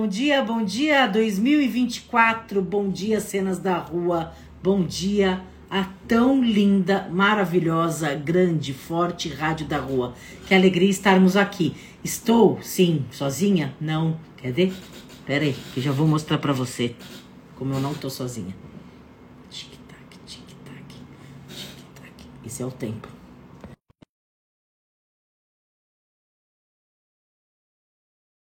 [0.00, 4.32] bom dia, bom dia 2024, bom dia cenas da rua,
[4.62, 10.14] bom dia a tão linda, maravilhosa, grande, forte rádio da rua.
[10.46, 11.76] Que alegria estarmos aqui.
[12.02, 13.76] Estou, sim, sozinha?
[13.78, 14.18] Não.
[14.38, 14.72] Quer ver?
[15.26, 16.96] Pera aí, que já vou mostrar para você
[17.56, 18.56] como eu não tô sozinha.
[19.50, 20.94] Tic-tac, tic-tac,
[21.46, 22.14] tic-tac.
[22.46, 23.06] Esse é o tempo.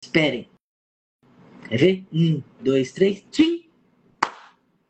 [0.04, 0.55] Esperem.
[1.68, 2.06] Quer ver?
[2.14, 3.26] Um, dois, três.
[3.32, 3.68] Tchim!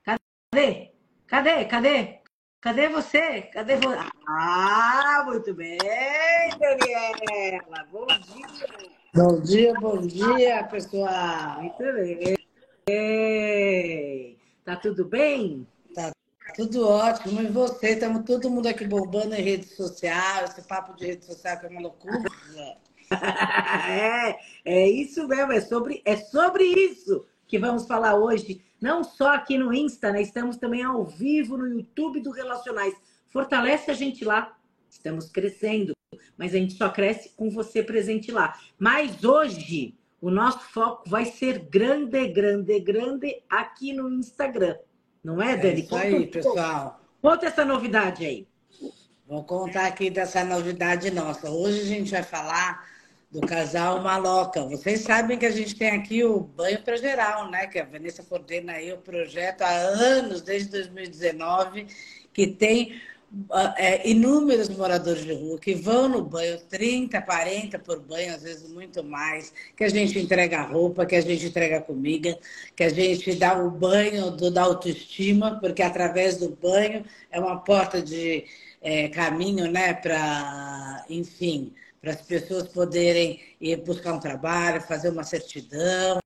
[0.04, 0.92] Cadê?
[1.26, 1.66] Cadê?
[1.66, 2.20] Cadê?
[2.60, 3.44] Cadê você?
[3.44, 3.98] Cadê você?
[4.28, 5.78] Ah, muito bem,
[6.60, 7.88] Daniela.
[7.92, 8.48] Bom dia.
[9.14, 11.62] Bom dia, bom dia, pessoal.
[11.62, 12.36] Muito bem.
[14.66, 15.66] Tá tudo bem?
[15.94, 16.12] Tá
[16.56, 17.42] tudo ótimo.
[17.42, 17.92] E você?
[17.92, 20.44] Estamos todo mundo aqui bombando em rede social.
[20.44, 22.22] Esse papo de rede social que é uma loucura.
[23.90, 29.34] é, é isso mesmo, é sobre, é sobre isso que vamos falar hoje, não só
[29.34, 30.22] aqui no Insta, né?
[30.22, 32.96] Estamos também ao vivo no YouTube do Relacionais.
[33.30, 34.56] Fortalece a gente lá.
[34.90, 35.94] Estamos crescendo,
[36.38, 38.58] mas a gente só cresce com você presente lá.
[38.80, 44.78] Mas hoje o nosso foco vai ser grande, grande, grande aqui no Instagram.
[45.24, 45.82] Não é, Dani?
[45.82, 47.00] É isso aí, pessoal.
[47.22, 48.48] Conta essa novidade aí.
[49.28, 51.50] Vou contar aqui dessa novidade nossa.
[51.50, 52.86] Hoje a gente vai falar
[53.36, 54.64] do casal Maloca.
[54.64, 57.68] Vocês sabem que a gente tem aqui o Banho para Geral, né?
[57.68, 61.86] Que a Vanessa coordena aí o projeto há anos, desde 2019,
[62.34, 63.02] que tem
[63.76, 68.72] é, inúmeros moradores de rua que vão no banho, 30, 40 por banho, às vezes
[68.72, 72.40] muito mais, que a gente entrega roupa, que a gente entrega comida,
[72.74, 77.60] que a gente dá o banho do, da autoestima, porque através do banho é uma
[77.60, 78.46] porta de
[78.82, 81.74] é, caminho, né, para, enfim,
[82.06, 86.20] para as pessoas poderem ir buscar um trabalho, fazer uma certidão,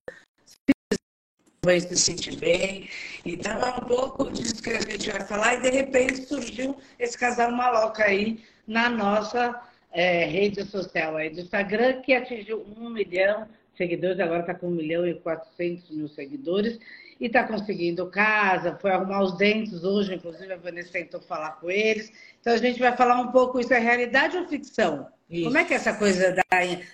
[1.66, 2.90] se sentir bem.
[3.26, 7.18] Então é um pouco disso que a gente vai falar e de repente surgiu esse
[7.18, 9.58] casal maloca aí na nossa
[9.94, 14.68] é, rede social aí do Instagram que atingiu um milhão de seguidores, agora está com
[14.68, 16.78] um milhão e quatrocentos mil seguidores
[17.22, 21.72] e está conseguindo casa, foi arrumar os dentes hoje, inclusive a Vanessa tentou falar com
[21.72, 22.12] eles.
[22.42, 25.08] Então a gente vai falar um pouco, isso é realidade ou ficção?
[25.30, 25.46] Isso.
[25.46, 26.44] Como é que é essa coisa da,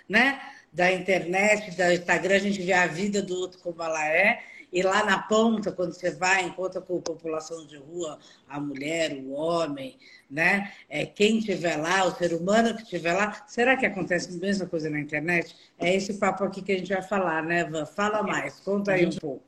[0.09, 0.41] né,
[0.72, 4.44] da internet, do Instagram, a gente vê a vida do outro como ela é,
[4.75, 9.13] e lá na ponta, quando você vai, encontra com a população de rua, a mulher,
[9.13, 9.97] o homem,
[10.29, 10.69] né?
[10.90, 14.66] É, quem estiver lá, o ser humano que estiver lá, será que acontece a mesma
[14.66, 15.56] coisa na internet?
[15.79, 17.85] É esse papo aqui que a gente vai falar, né, Van?
[17.85, 19.45] Fala mais, conta aí um pouco.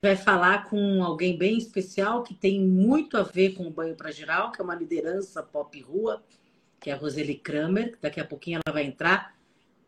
[0.00, 4.10] Vai falar com alguém bem especial que tem muito a ver com o Banho para
[4.10, 6.22] Geral, que é uma liderança pop rua,
[6.84, 7.96] que é a Roseli Kramer.
[7.98, 9.34] Daqui a pouquinho ela vai entrar.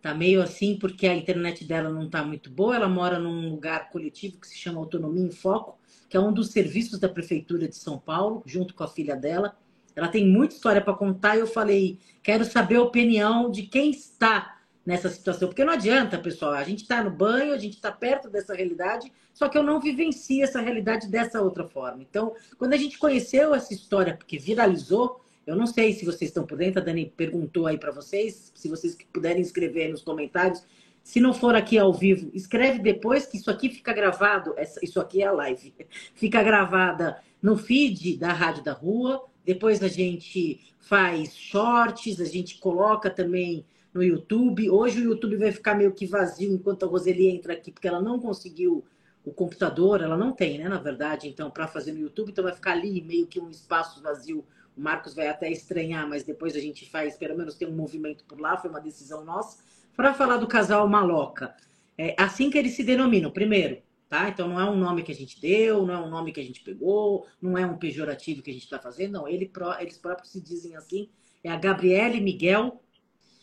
[0.01, 2.75] Tá meio assim porque a internet dela não tá muito boa.
[2.75, 6.53] Ela mora num lugar coletivo que se chama Autonomia em Foco, que é um dos
[6.53, 9.55] serviços da prefeitura de São Paulo, junto com a filha dela.
[9.95, 13.91] Ela tem muita história para contar e eu falei, quero saber a opinião de quem
[13.91, 17.91] está nessa situação, porque não adianta, pessoal, a gente está no banho, a gente está
[17.91, 22.03] perto dessa realidade, só que eu não vivencio essa realidade dessa outra forma.
[22.03, 26.45] Então, quando a gente conheceu essa história, porque viralizou, eu não sei se vocês estão
[26.45, 30.63] por dentro, a Dani perguntou aí para vocês, se vocês puderem escrever nos comentários.
[31.05, 35.23] Se não for aqui ao vivo, escreve depois que isso aqui fica gravado, isso aqui
[35.23, 35.73] é a live,
[36.15, 39.25] fica gravada no feed da Rádio da Rua.
[39.45, 43.65] Depois a gente faz shorts, a gente coloca também
[43.95, 44.69] no YouTube.
[44.69, 48.03] Hoje o YouTube vai ficar meio que vazio enquanto a Roseli entra aqui, porque ela
[48.03, 48.85] não conseguiu
[49.25, 52.53] o computador, ela não tem, né, na verdade, então, para fazer no YouTube, então vai
[52.53, 54.45] ficar ali meio que um espaço vazio
[54.77, 58.25] o Marcos vai até estranhar, mas depois a gente faz, pelo menos tem um movimento
[58.25, 59.65] por lá, foi uma decisão nossa,
[59.97, 61.55] para falar do casal Maloca.
[61.97, 64.29] É assim que eles se denominam, primeiro, tá?
[64.29, 66.45] Então não é um nome que a gente deu, não é um nome que a
[66.45, 69.27] gente pegou, não é um pejorativo que a gente está fazendo, não.
[69.27, 69.51] Ele,
[69.81, 71.09] eles próprios se dizem assim.
[71.43, 72.83] É a Gabriele Miguel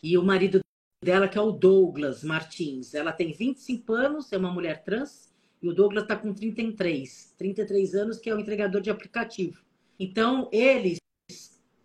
[0.03, 0.59] e o marido
[1.03, 2.94] dela, que é o Douglas Martins.
[2.94, 7.33] Ela tem 25 anos, é uma mulher trans, e o Douglas está com 33.
[7.38, 9.63] 33 anos, que é o entregador de aplicativo.
[10.00, 10.97] Então, eles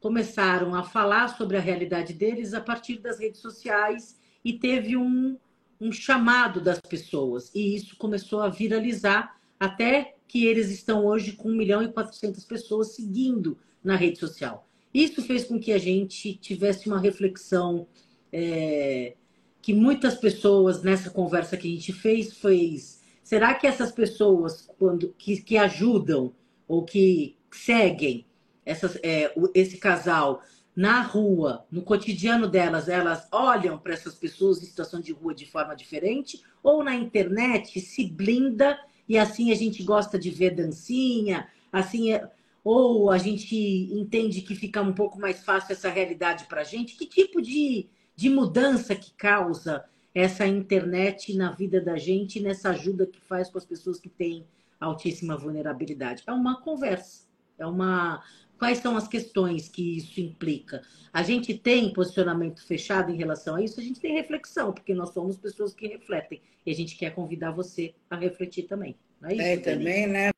[0.01, 5.37] começaram a falar sobre a realidade deles a partir das redes sociais e teve um,
[5.81, 7.51] um chamado das pessoas.
[7.55, 12.45] E isso começou a viralizar até que eles estão hoje com 1 milhão e 400
[12.45, 14.69] pessoas seguindo na rede social.
[14.93, 17.87] Isso fez com que a gente tivesse uma reflexão
[18.33, 19.15] é,
[19.61, 23.03] que muitas pessoas nessa conversa que a gente fez fez.
[23.23, 26.33] Será que essas pessoas quando que, que ajudam
[26.67, 28.25] ou que seguem
[28.69, 30.43] essas, é, esse casal
[30.77, 35.47] na rua, no cotidiano delas, elas olham para essas pessoas em situação de rua de
[35.47, 38.79] forma diferente, ou na internet se blinda
[39.09, 42.31] e assim a gente gosta de ver dancinha, assim, é,
[42.63, 46.95] ou a gente entende que fica um pouco mais fácil essa realidade para a gente?
[46.95, 49.83] Que tipo de, de mudança que causa
[50.15, 54.47] essa internet na vida da gente, nessa ajuda que faz com as pessoas que têm
[54.79, 56.23] altíssima vulnerabilidade?
[56.27, 57.27] É uma conversa,
[57.59, 58.23] é uma
[58.59, 60.83] Quais são as questões que isso implica?
[61.13, 65.11] A gente tem posicionamento fechado em relação a isso, a gente tem reflexão, porque nós
[65.11, 66.43] somos pessoas que refletem.
[66.67, 68.97] E a gente quer convidar você a refletir também.
[69.21, 69.43] Não é isso?
[69.43, 70.31] É, também, né?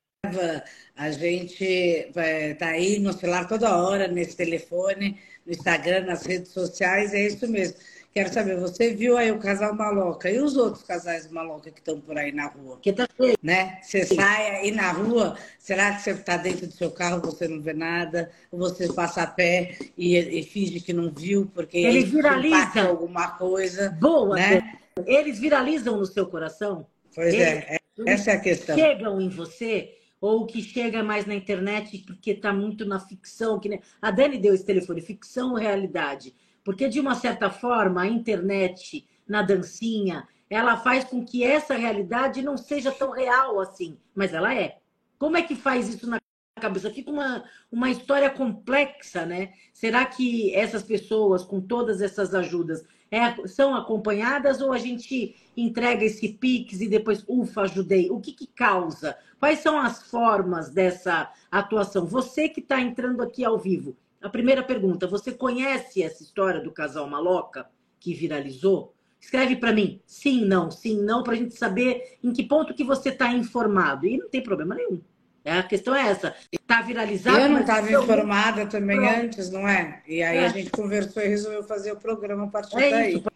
[0.94, 7.14] A gente está aí no celular toda hora, nesse telefone, no Instagram, nas redes sociais,
[7.14, 7.78] é isso mesmo.
[8.12, 12.00] Quero saber, você viu aí o casal maloca e os outros casais maloca que estão
[12.00, 12.76] por aí na rua?
[12.82, 13.06] Que tá
[13.40, 13.78] né?
[13.82, 17.60] Você sai aí na rua, será que você está dentro do seu carro, você não
[17.60, 22.10] vê nada, ou você passa a pé e, e finge que não viu, porque eles
[22.10, 23.90] viralizam alguma coisa.
[24.00, 24.72] Boa, né?
[25.06, 26.88] Eles viralizam no seu coração?
[27.14, 28.76] Pois é, eles é, essa é a questão.
[28.76, 33.68] Chegam em você ou que chega mais na internet porque está muito na ficção, que
[33.68, 33.80] nem...
[34.02, 36.34] a Dani deu esse telefone, ficção ou realidade?
[36.70, 42.42] Porque, de uma certa forma, a internet, na dancinha, ela faz com que essa realidade
[42.42, 44.78] não seja tão real assim, mas ela é.
[45.18, 46.20] Como é que faz isso na
[46.60, 46.88] cabeça?
[46.88, 49.52] Fica uma, uma história complexa, né?
[49.72, 56.04] Será que essas pessoas, com todas essas ajudas, é, são acompanhadas ou a gente entrega
[56.04, 58.12] esse pix e depois, ufa, ajudei?
[58.12, 59.18] O que, que causa?
[59.40, 62.06] Quais são as formas dessa atuação?
[62.06, 66.72] Você que está entrando aqui ao vivo, a primeira pergunta: você conhece essa história do
[66.72, 67.68] casal maloca
[67.98, 68.94] que viralizou?
[69.20, 72.82] Escreve para mim, sim, não, sim, não, para a gente saber em que ponto que
[72.82, 74.06] você está informado.
[74.06, 75.02] E não tem problema nenhum.
[75.44, 76.34] É, a questão é essa.
[76.50, 77.38] Está viralizado.
[77.38, 79.14] Eu não estava informada também Pronto.
[79.14, 80.02] antes, não é?
[80.06, 80.46] E aí é.
[80.46, 83.14] a gente conversou e resolveu fazer o programa a partir é daí.
[83.16, 83.30] Isso.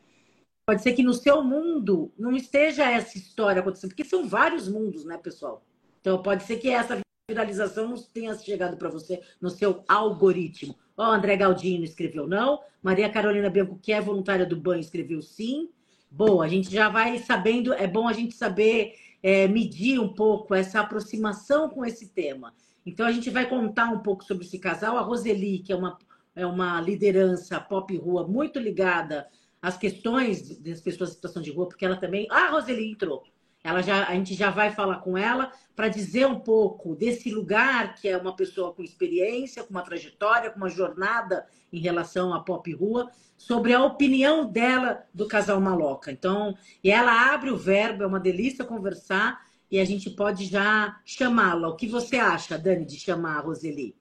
[0.67, 5.05] Pode ser que no seu mundo não esteja essa história acontecendo, porque são vários mundos,
[5.05, 5.63] né, pessoal?
[6.01, 10.76] Então pode ser que essa viralização não tenha chegado para você no seu algoritmo.
[10.94, 12.61] Ó, André Galdino escreveu não.
[12.82, 15.71] Maria Carolina Bianco, que é voluntária do banho, escreveu sim.
[16.11, 20.55] Boa, a gente já vai sabendo, é bom a gente saber é, medir um pouco
[20.55, 22.53] essa aproximação com esse tema.
[22.85, 24.99] Então, a gente vai contar um pouco sobre esse casal.
[24.99, 25.97] A Roseli, que é uma,
[26.37, 29.26] é uma liderança pop rua muito ligada
[29.62, 32.26] às questões das pessoas em situação de rua, porque ela também.
[32.31, 33.25] Ah, a Roseli entrou.
[33.64, 37.94] Ela já, a gente já vai falar com ela para dizer um pouco desse lugar
[37.94, 42.40] que é uma pessoa com experiência, com uma trajetória, com uma jornada em relação à
[42.40, 46.12] pop rua, sobre a opinião dela do casal Maloca.
[46.12, 49.40] Então, e ela abre o verbo, é uma delícia conversar
[49.70, 51.69] e a gente pode já chamá-la.
[51.69, 53.96] O que você acha, Dani, de chamar a Roseli?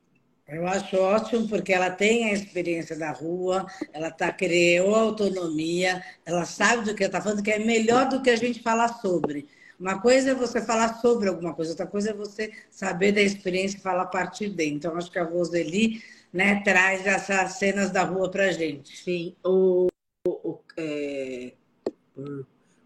[0.47, 6.45] Eu acho ótimo porque ela tem a experiência da rua, ela tá criou autonomia, ela
[6.45, 9.47] sabe do que está falando, que é melhor do que a gente falar sobre.
[9.79, 13.77] Uma coisa é você falar sobre alguma coisa, outra coisa é você saber da experiência
[13.77, 14.75] e falar a partir dele.
[14.75, 16.01] Então, acho que a Roseli
[16.31, 18.97] né, traz essas cenas da rua para gente.
[18.97, 19.87] Sim, o,
[20.27, 21.53] o é...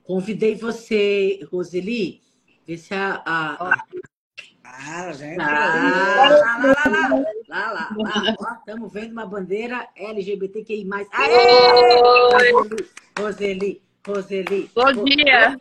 [0.04, 2.22] convidei você, Roseli,
[2.66, 3.84] ver se a, a,
[4.74, 5.38] ah, gente.
[5.38, 8.58] Lá, lá, lá, lá, lá, lá, lá.
[8.60, 10.88] Estamos vendo uma bandeira LGBTQI+.
[11.12, 12.52] Aê!
[13.18, 14.70] Roseli, Roseli.
[14.76, 15.58] Bom dia.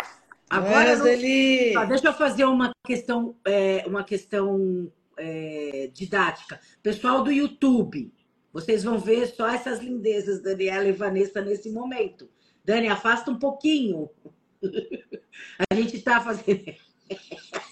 [0.50, 1.73] Agora, Roseli.
[1.73, 1.88] Não...
[1.88, 6.61] deixa eu fazer uma questão, é, uma questão é, didática.
[6.83, 8.12] Pessoal do YouTube,
[8.52, 12.28] vocês vão ver só essas lindezas, Daniela e Vanessa, nesse momento.
[12.64, 14.11] Dani, afasta um pouquinho.
[15.71, 16.75] A gente está fazendo.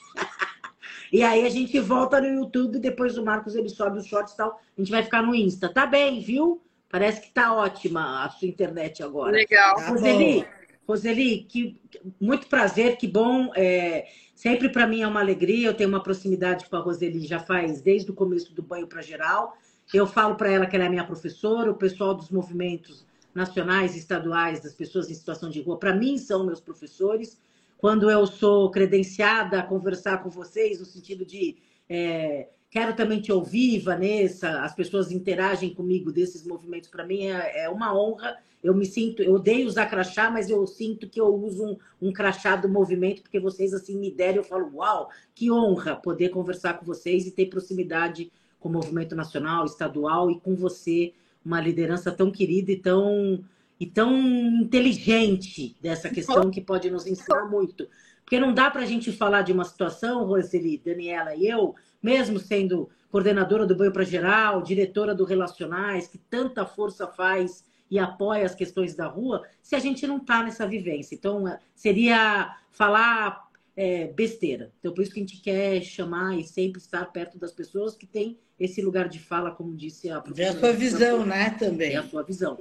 [1.14, 4.37] E aí a gente volta no YouTube, depois o Marcos ele sobe os shorts e
[4.37, 4.61] tal.
[4.76, 5.68] A gente vai ficar no Insta.
[5.68, 6.61] Tá bem, viu?
[6.90, 9.30] Parece que tá ótima a sua internet agora.
[9.30, 9.76] Legal.
[9.76, 10.44] Tá Roseli,
[10.88, 11.80] Roseli, que,
[12.21, 13.52] muito prazer, que bom.
[13.54, 15.68] É, sempre para mim é uma alegria.
[15.68, 19.00] Eu tenho uma proximidade com a Roseli já faz desde o começo do banho para
[19.00, 19.56] geral.
[19.92, 24.00] Eu falo para ela que ela é minha professora, o pessoal dos movimentos nacionais e
[24.00, 27.38] estaduais das pessoas em situação de rua, para mim são meus professores
[27.84, 33.30] quando eu sou credenciada a conversar com vocês, no sentido de é, quero também te
[33.30, 38.38] ouvir, Vanessa, as pessoas interagem comigo desses movimentos, para mim é, é, uma honra.
[38.62, 41.76] Eu me sinto, eu odeio usar crachá, mas eu sinto que eu uso um,
[42.08, 46.30] um crachá do movimento, porque vocês assim me deram, eu falo, uau, que honra poder
[46.30, 51.12] conversar com vocês e ter proximidade com o movimento nacional, estadual e com você,
[51.44, 53.44] uma liderança tão querida e tão
[53.78, 57.88] e tão inteligente dessa questão que pode nos ensinar muito.
[58.25, 62.38] Porque não dá para a gente falar de uma situação, Roseli, Daniela e eu, mesmo
[62.38, 68.45] sendo coordenadora do Banho para Geral, diretora do Relacionais, que tanta força faz e apoia
[68.45, 71.14] as questões da rua, se a gente não está nessa vivência.
[71.14, 74.73] Então, é, seria falar é, besteira.
[74.78, 78.07] Então, por isso que a gente quer chamar e sempre estar perto das pessoas que
[78.07, 80.54] têm esse lugar de fala, como disse a professora.
[80.54, 81.93] É a sua visão, né, também.
[81.93, 82.59] É a sua visão.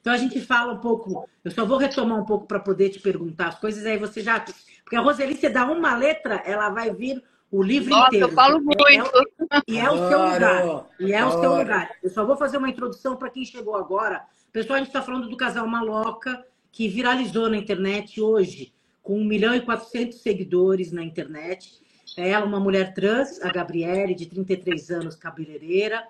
[0.00, 3.00] Então, a gente fala um pouco, eu só vou retomar um pouco para poder te
[3.00, 4.40] perguntar as coisas, aí você já...
[4.84, 8.26] Porque a Roseli, você dá uma letra, ela vai vir o livro Nossa, inteiro.
[8.26, 8.84] eu falo muito.
[8.86, 10.86] É, e é o seu lugar.
[11.00, 11.90] E é o seu lugar.
[12.02, 14.24] Eu só vou fazer uma introdução para quem chegou agora.
[14.52, 19.24] Pessoal, a gente está falando do casal Maloca, que viralizou na internet hoje, com 1
[19.24, 21.80] milhão e 400 seguidores na internet.
[22.16, 26.06] É ela, uma mulher trans, a Gabriele, de 33 anos, cabeleireira.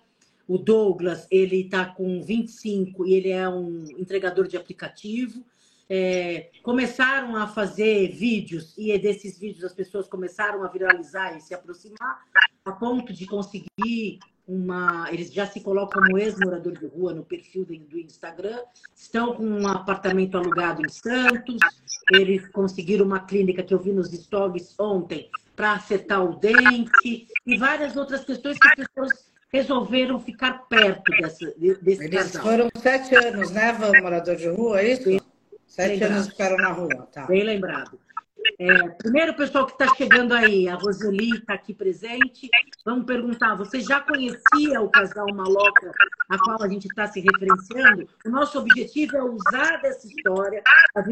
[0.49, 5.45] O Douglas, ele está com 25 e ele é um entregador de aplicativo
[5.91, 11.55] é, começaram a fazer vídeos e desses vídeos as pessoas começaram a viralizar e se
[11.55, 12.27] aproximar
[12.65, 15.09] a ponto de conseguir uma.
[15.11, 18.61] Eles já se colocam como ex-morador de rua no perfil do Instagram,
[18.95, 21.59] estão com um apartamento alugado em Santos,
[22.13, 27.57] eles conseguiram uma clínica que eu vi nos stories ontem para acertar o dente e
[27.57, 31.53] várias outras questões que as pessoas resolveram ficar perto dessa,
[31.83, 32.43] desse Eles casal.
[32.43, 35.25] foram sete anos, né, morador de rua, é isso?
[35.67, 36.13] Sete lembrado.
[36.13, 37.27] anos ficaram na rua, tá.
[37.27, 37.99] Bem lembrado.
[38.59, 42.49] É, primeiro, pessoal que está chegando aí, a Roseli está aqui presente.
[42.85, 45.93] Vamos perguntar: você já conhecia o casal Maloca,
[46.29, 48.09] a qual a gente está se referenciando?
[48.25, 50.63] O nosso objetivo é usar dessa história,
[50.95, 51.03] a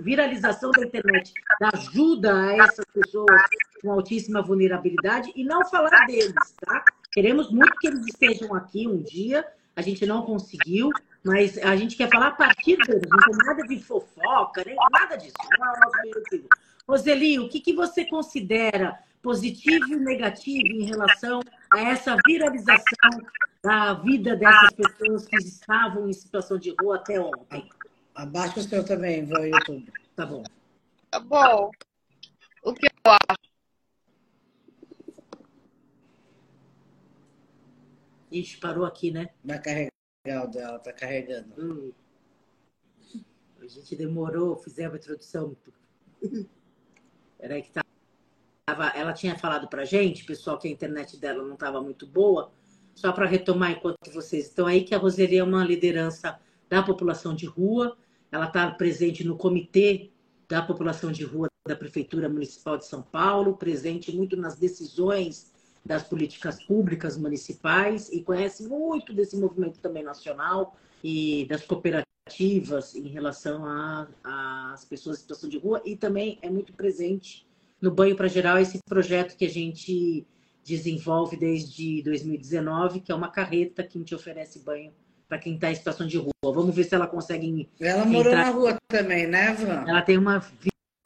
[0.00, 3.42] viralização da internet, da ajuda a essas pessoas
[3.82, 6.84] com altíssima vulnerabilidade e não falar deles, tá?
[7.14, 9.46] Queremos muito que eles estejam aqui um dia.
[9.76, 10.90] A gente não conseguiu,
[11.22, 15.14] mas a gente quer falar a partir deles, não tem nada de fofoca, nem nada
[15.14, 15.34] disso.
[15.56, 16.48] Não é o nosso objetivo.
[16.88, 21.40] Roseli, o que, que você considera positivo e negativo em relação
[21.72, 23.10] a essa viralização
[23.62, 27.70] da vida dessas pessoas que estavam em situação de rua até ontem?
[28.12, 29.92] Abaixa o seu também, vai YouTube.
[30.16, 30.42] Tá bom.
[31.10, 31.70] Tá bom.
[32.64, 33.53] O que eu acho?
[38.34, 39.28] Ixi, parou aqui, né?
[39.44, 41.54] Vai carregar o dela, tá carregando.
[41.56, 41.92] Hum.
[43.60, 45.56] A gente demorou, fizemos a introdução.
[47.38, 51.80] Peraí que tava, ela tinha falado pra gente, pessoal, que a internet dela não estava
[51.80, 52.52] muito boa.
[52.92, 56.38] Só para retomar enquanto vocês estão aí, que a Roseli é uma liderança
[56.68, 57.96] da população de rua.
[58.32, 60.10] Ela está presente no comitê
[60.48, 65.53] da população de rua da Prefeitura Municipal de São Paulo, presente muito nas decisões
[65.84, 73.08] das políticas públicas municipais e conhece muito desse movimento também nacional e das cooperativas em
[73.08, 73.64] relação
[74.24, 77.46] às pessoas em situação de rua e também é muito presente
[77.80, 80.26] no Banho para Geral esse projeto que a gente
[80.64, 84.90] desenvolve desde 2019, que é uma carreta que a gente oferece banho
[85.28, 86.32] para quem está em situação de rua.
[86.42, 87.68] Vamos ver se ela consegue.
[87.78, 88.46] Ela morou entrar...
[88.46, 89.84] na rua também, né, Van?
[89.86, 90.42] Ela tem uma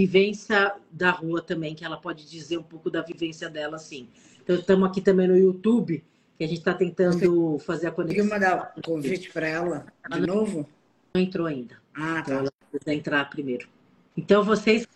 [0.00, 4.08] vivência da rua também, que ela pode dizer um pouco da vivência dela, sim.
[4.48, 6.02] Então, estamos aqui também no YouTube,
[6.38, 7.18] que a gente está tentando
[7.58, 8.26] Você fazer a conexão.
[8.26, 10.66] Conseguiu mandar um convite para ela de novo?
[11.14, 11.76] Não entrou ainda.
[11.94, 12.32] Ah, tá.
[12.32, 13.68] Ela precisa entrar primeiro.
[14.16, 14.86] Então, vocês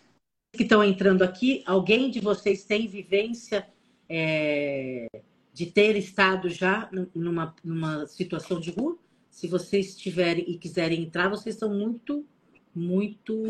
[0.55, 3.67] que estão entrando aqui, alguém de vocês tem vivência
[4.09, 5.05] é,
[5.53, 8.97] de ter estado já numa, numa situação de rua?
[9.29, 12.25] Se vocês tiverem e quiserem entrar, vocês são muito,
[12.73, 13.43] muito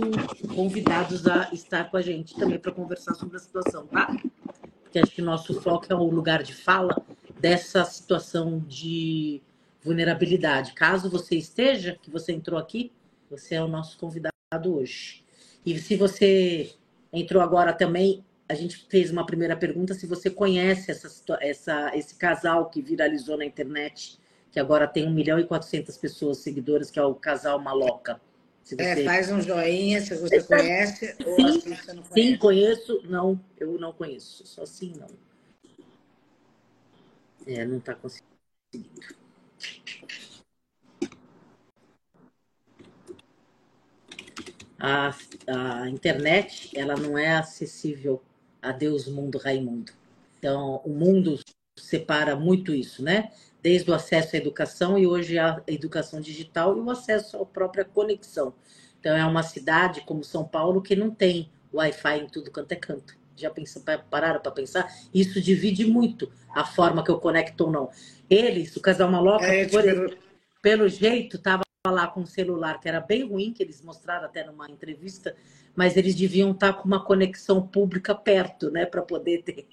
[0.53, 4.13] convidados a estar com a gente também para conversar sobre a situação, tá?
[4.93, 6.95] Porque acho que nosso foco é o lugar de fala
[7.39, 9.41] dessa situação de
[9.81, 10.73] vulnerabilidade.
[10.73, 12.91] Caso você esteja, que você entrou aqui,
[13.27, 14.31] você é o nosso convidado
[14.63, 15.25] hoje.
[15.65, 16.75] E se você
[17.11, 22.13] entrou agora também, a gente fez uma primeira pergunta se você conhece essa, essa, esse
[22.13, 24.19] casal que viralizou na internet,
[24.51, 28.21] que agora tem 1 milhão e 400 pessoas seguidoras, que é o casal Maloca.
[28.63, 29.01] Se é, você...
[29.01, 32.29] É, faz um joinha se você conhece ou sim, assim você não conhece.
[32.31, 33.01] Sim, conheço.
[33.03, 34.45] Não, eu não conheço.
[34.47, 35.09] Só sim, não.
[37.45, 38.23] É, não está conseguindo.
[44.79, 45.15] A,
[45.47, 48.21] a internet, ela não é acessível
[48.61, 49.91] a Deus, mundo, Raimundo.
[50.39, 51.39] Então, o mundo
[51.77, 53.31] separa muito isso, né?
[53.63, 57.85] Desde o acesso à educação e hoje a educação digital e o acesso à própria
[57.85, 58.53] conexão.
[58.99, 62.75] Então, é uma cidade como São Paulo que não tem Wi-Fi em tudo quanto é
[62.75, 63.17] canto.
[63.35, 64.93] Já pensam, pararam para pensar?
[65.13, 67.89] Isso divide muito a forma que eu conecto ou não.
[68.29, 69.83] Eles, o casal Maloca, é, por,
[70.61, 74.45] pelo jeito, estava lá com um celular que era bem ruim, que eles mostraram até
[74.45, 75.35] numa entrevista,
[75.75, 79.67] mas eles deviam estar com uma conexão pública perto, né, para poder ter,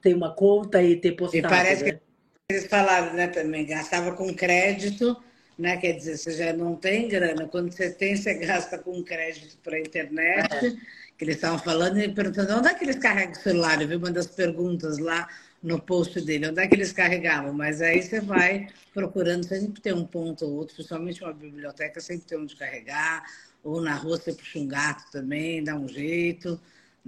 [0.00, 1.46] ter uma conta e ter postado.
[1.46, 1.92] E parece né?
[1.92, 2.09] que
[2.50, 5.16] eles falaram, né, também, gastava com crédito,
[5.58, 9.58] né, quer dizer, você já não tem grana, quando você tem, você gasta com crédito
[9.62, 10.70] para a internet, é.
[11.18, 13.96] que eles estavam falando e perguntando onde é que eles carregam o celular, eu vi
[13.96, 15.28] uma das perguntas lá,
[15.62, 19.92] no post dele, onde é que eles carregavam, mas aí você vai procurando, sempre tem
[19.92, 23.22] um ponto ou outro, principalmente uma biblioteca, sempre tem onde carregar,
[23.62, 26.58] ou na rua você puxa um gato também, dá um jeito,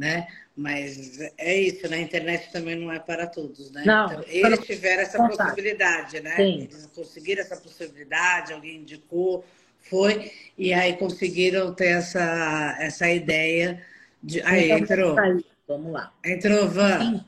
[0.03, 0.27] né?
[0.57, 3.85] Mas é isso, na internet também não é para todos, né?
[3.87, 6.35] Não, então, eles tiveram essa possibilidade, né?
[6.35, 6.63] Sim.
[6.63, 9.45] Eles conseguiram essa possibilidade, alguém indicou,
[9.79, 13.81] foi, e aí conseguiram ter essa, essa ideia
[14.21, 14.43] de.
[14.43, 15.15] Aí Então, entrou.
[15.15, 15.45] tá aí.
[15.69, 16.13] Vamos lá.
[16.25, 17.25] Entrou, Van.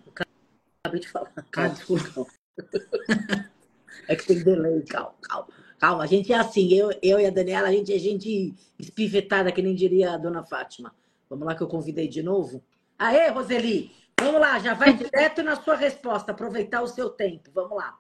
[0.83, 1.33] Acabei de falar.
[1.37, 2.27] Ah, Calma, desculpa.
[4.07, 5.49] É que tem delay, calma, calma.
[5.79, 9.51] Calma, a gente é assim, eu, eu e a Daniela, a gente é gente espivetada,
[9.51, 10.95] que nem diria a dona Fátima.
[11.35, 12.65] Vamos lá que eu convidei de novo.
[12.97, 13.91] Aê, Roseli!
[14.21, 17.51] Vamos lá, já vai direto na sua resposta, aproveitar o seu tempo.
[17.53, 17.99] Vamos lá.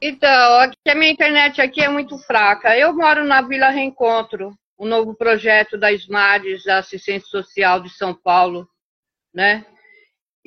[0.00, 2.78] Então, aqui a minha internet aqui é muito fraca.
[2.78, 8.14] Eu moro na Vila Reencontro, o novo projeto da SMARES, da Assistência Social de São
[8.14, 8.68] Paulo,
[9.34, 9.66] né?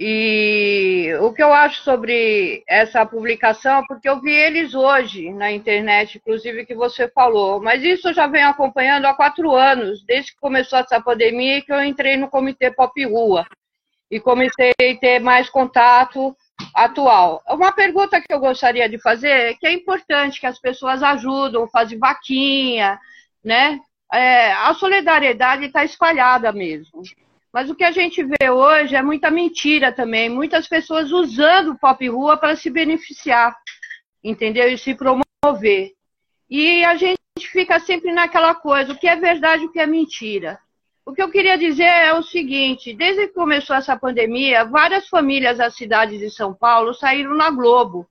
[0.04, 6.18] E o que eu acho sobre essa publicação, porque eu vi eles hoje na internet,
[6.18, 10.40] inclusive que você falou, mas isso eu já venho acompanhando há quatro anos, desde que
[10.40, 13.46] começou essa pandemia que eu entrei no Comitê Pop Rua
[14.10, 16.36] e comecei a ter mais contato
[16.74, 17.44] atual.
[17.48, 21.70] Uma pergunta que eu gostaria de fazer é que é importante que as pessoas ajudam,
[21.70, 23.00] fazem vaquinha,
[23.46, 23.80] né?
[24.12, 27.04] É, a solidariedade está espalhada mesmo.
[27.54, 31.78] Mas o que a gente vê hoje é muita mentira também, muitas pessoas usando o
[31.78, 33.56] pop rua para se beneficiar,
[34.24, 34.70] entendeu?
[34.70, 35.92] E se promover.
[36.50, 37.18] E a gente
[37.52, 40.60] fica sempre naquela coisa, o que é verdade o que é mentira.
[41.06, 45.58] O que eu queria dizer é o seguinte: desde que começou essa pandemia, várias famílias
[45.58, 48.08] da cidade de São Paulo saíram na Globo,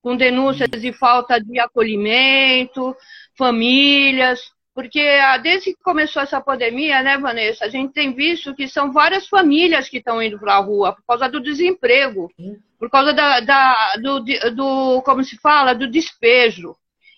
[0.00, 2.96] com denúncias de falta de acolhimento,
[3.36, 4.40] famílias,
[4.78, 8.92] porque ah, desde que começou essa pandemia, né, Vanessa, a gente tem visto que são
[8.92, 12.30] várias famílias que estão indo para a rua por causa do desemprego,
[12.78, 14.20] por causa da, da do,
[14.54, 16.76] do, como se fala, do despejo.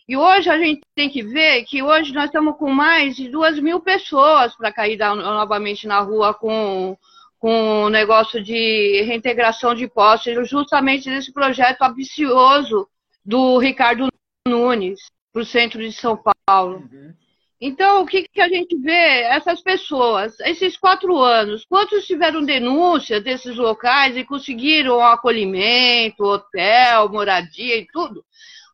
[0.09, 3.59] E hoje a gente tem que ver que hoje nós estamos com mais de duas
[3.59, 6.97] mil pessoas para cair da, novamente na rua com,
[7.39, 12.89] com o negócio de reintegração de postos, justamente nesse projeto ambicioso
[13.23, 14.09] do Ricardo
[14.49, 14.99] Nunes
[15.31, 16.89] para o centro de São Paulo.
[16.91, 17.20] Uhum.
[17.61, 19.21] Então, o que, que a gente vê?
[19.25, 27.77] Essas pessoas, esses quatro anos, quantos tiveram denúncia desses locais e conseguiram acolhimento, hotel, moradia
[27.77, 28.25] e tudo?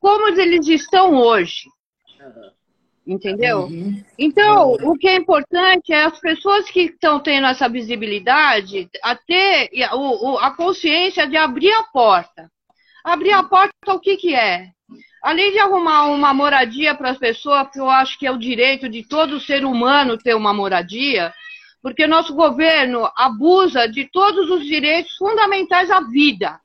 [0.01, 1.65] Como eles estão hoje?
[3.05, 3.63] Entendeu?
[3.65, 4.05] Uhum.
[4.17, 9.69] Então, o que é importante é as pessoas que estão tendo essa visibilidade a ter
[10.41, 12.49] a consciência de abrir a porta.
[13.05, 14.71] Abrir a porta, o que, que é?
[15.27, 18.89] Além de arrumar uma moradia para as pessoas, porque eu acho que é o direito
[18.89, 21.35] de todo ser humano ter uma moradia,
[21.83, 26.61] porque nosso governo abusa de todos os direitos fundamentais à vida,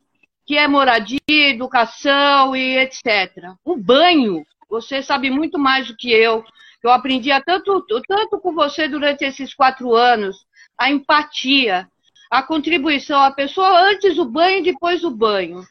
[0.45, 3.49] que é moradia, educação e etc.
[3.65, 6.45] O banho, você sabe muito mais do que eu.
[6.83, 10.37] Eu aprendi tanto, tanto com você durante esses quatro anos,
[10.77, 11.87] a empatia,
[12.29, 15.65] a contribuição, a pessoa antes do banho e depois do banho.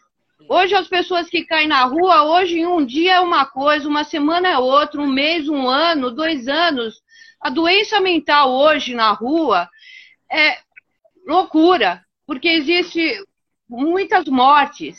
[0.52, 4.48] Hoje as pessoas que caem na rua, hoje um dia é uma coisa, uma semana
[4.48, 7.00] é outra, um mês, um ano, dois anos.
[7.40, 9.70] A doença mental hoje na rua
[10.28, 10.58] é
[11.24, 13.24] loucura, porque existe
[13.68, 14.98] muitas mortes.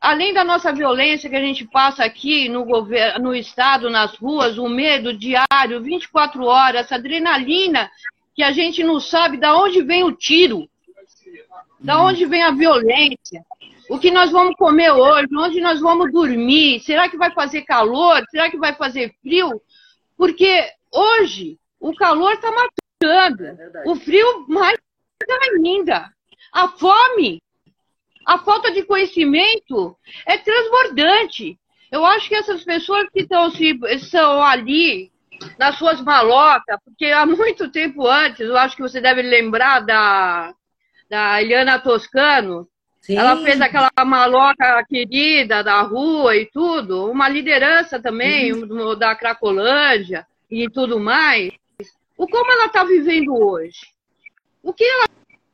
[0.00, 4.58] Além da nossa violência que a gente passa aqui no governo, no estado, nas ruas,
[4.58, 7.90] o medo diário, 24 horas, essa adrenalina
[8.32, 10.70] que a gente não sabe da onde vem o tiro,
[11.80, 13.44] da onde vem a violência
[13.88, 18.22] o que nós vamos comer hoje, onde nós vamos dormir, será que vai fazer calor,
[18.30, 19.60] será que vai fazer frio?
[20.16, 24.78] Porque hoje o calor está matando, é o frio mais
[25.54, 26.10] ainda.
[26.52, 27.42] A fome,
[28.26, 31.58] a falta de conhecimento é transbordante.
[31.90, 33.50] Eu acho que essas pessoas que estão
[34.10, 35.12] são ali
[35.58, 40.54] nas suas malocas, porque há muito tempo antes, eu acho que você deve lembrar da,
[41.08, 42.68] da Eliana Toscano,
[43.04, 43.18] Sim.
[43.18, 48.98] Ela fez aquela maloca querida da rua e tudo, uma liderança também uhum.
[48.98, 51.52] da Cracolândia e tudo mais.
[52.16, 53.88] O como ela está vivendo hoje?
[54.62, 55.04] O que ela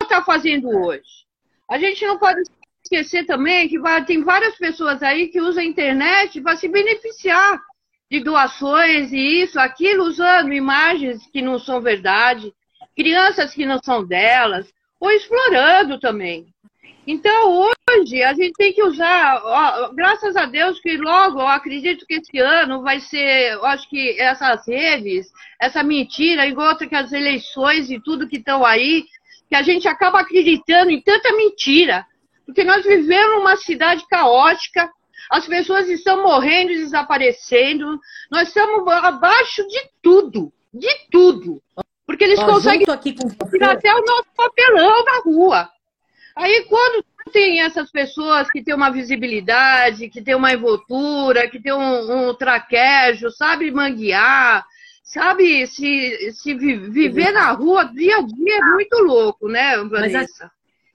[0.00, 1.26] está fazendo hoje?
[1.68, 2.40] A gente não pode
[2.84, 7.60] esquecer também que vai, tem várias pessoas aí que usam a internet para se beneficiar.
[8.08, 12.52] de doações e isso, aquilo, usando imagens que não são verdade,
[12.96, 16.46] crianças que não são delas, ou explorando também.
[17.06, 22.06] Então, hoje, a gente tem que usar, ó, graças a Deus que logo, eu acredito
[22.06, 25.26] que esse ano vai ser, acho que essas redes,
[25.60, 29.04] essa mentira, igual que as eleições e tudo que estão aí,
[29.48, 32.06] que a gente acaba acreditando em tanta mentira.
[32.46, 34.88] Porque nós vivemos numa cidade caótica,
[35.30, 37.98] as pessoas estão morrendo e desaparecendo,
[38.30, 41.62] nós estamos abaixo de tudo, de tudo.
[42.06, 42.86] Porque eles Ó, conseguem
[43.50, 45.70] tirar até o nosso papelão da rua.
[46.36, 51.72] Aí quando tem essas pessoas que têm uma visibilidade, que tem uma envoltura, que tem
[51.72, 54.64] um, um traquejo, sabe manguear,
[55.02, 60.50] sabe se, se viver na rua dia a dia é muito louco, né, Vanessa?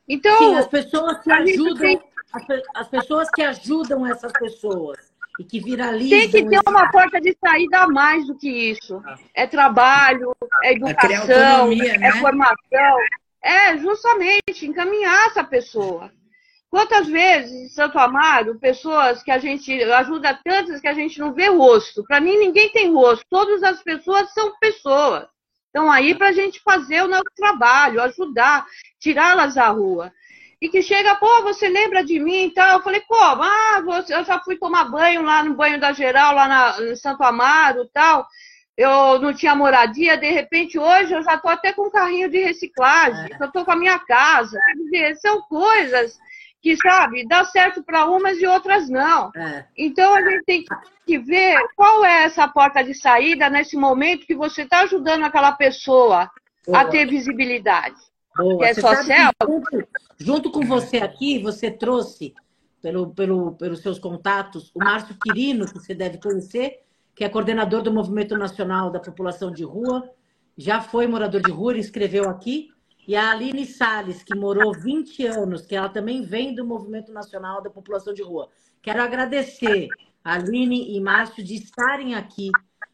[0.08, 2.02] então, sim, as pessoas que ajudam, tem...
[2.34, 2.44] as,
[2.76, 6.20] as pessoas que ajudam essas pessoas e que viralizam.
[6.20, 9.02] Tem que ter uma porta de saída a mais do que isso.
[9.06, 9.18] Ah.
[9.34, 12.12] É trabalho, é educação, é, né?
[12.14, 12.98] formação.
[13.46, 16.12] É, justamente, encaminhar essa pessoa.
[16.68, 21.32] Quantas vezes em Santo Amaro, pessoas que a gente ajuda tantas que a gente não
[21.32, 22.04] vê rosto.
[22.06, 23.24] Para mim, ninguém tem rosto.
[23.30, 25.28] Todas as pessoas são pessoas.
[25.68, 28.66] Estão aí para a gente fazer o nosso trabalho, ajudar,
[29.00, 30.12] tirá-las da rua.
[30.60, 32.80] E que chega, pô, você lembra de mim e tal?
[32.80, 33.44] Eu falei, como?
[33.44, 36.96] Ah, você, eu já fui tomar banho lá no banho da geral, lá na, em
[36.96, 38.26] Santo Amaro e tal
[38.78, 42.40] eu não tinha moradia, de repente hoje eu já estou até com um carrinho de
[42.40, 43.38] reciclagem, é.
[43.40, 44.60] eu estou com a minha casa.
[44.60, 46.20] Quer dizer, são coisas
[46.62, 49.32] que, sabe, dá certo para umas e outras não.
[49.36, 49.66] É.
[49.78, 50.66] Então a gente tem
[51.06, 55.54] que ver qual é essa porta de saída nesse momento que você está ajudando aquela
[55.54, 56.30] pessoa
[56.66, 56.82] Boa.
[56.82, 57.96] a ter visibilidade.
[58.36, 58.58] Boa.
[58.58, 59.32] Que é social.
[59.48, 62.34] Junto, junto, com você aqui, você trouxe,
[62.82, 66.80] pelo, pelo, pelos seus contatos, o Márcio Quirino, que você deve conhecer,
[67.16, 70.10] que é coordenador do Movimento Nacional da População de Rua,
[70.58, 72.70] já foi morador de rua, escreveu aqui,
[73.08, 77.62] e a Aline Sales, que morou 20 anos, que ela também vem do Movimento Nacional
[77.62, 78.50] da População de Rua.
[78.82, 79.88] Quero agradecer
[80.24, 82.50] a Aline e Márcio de estarem aqui.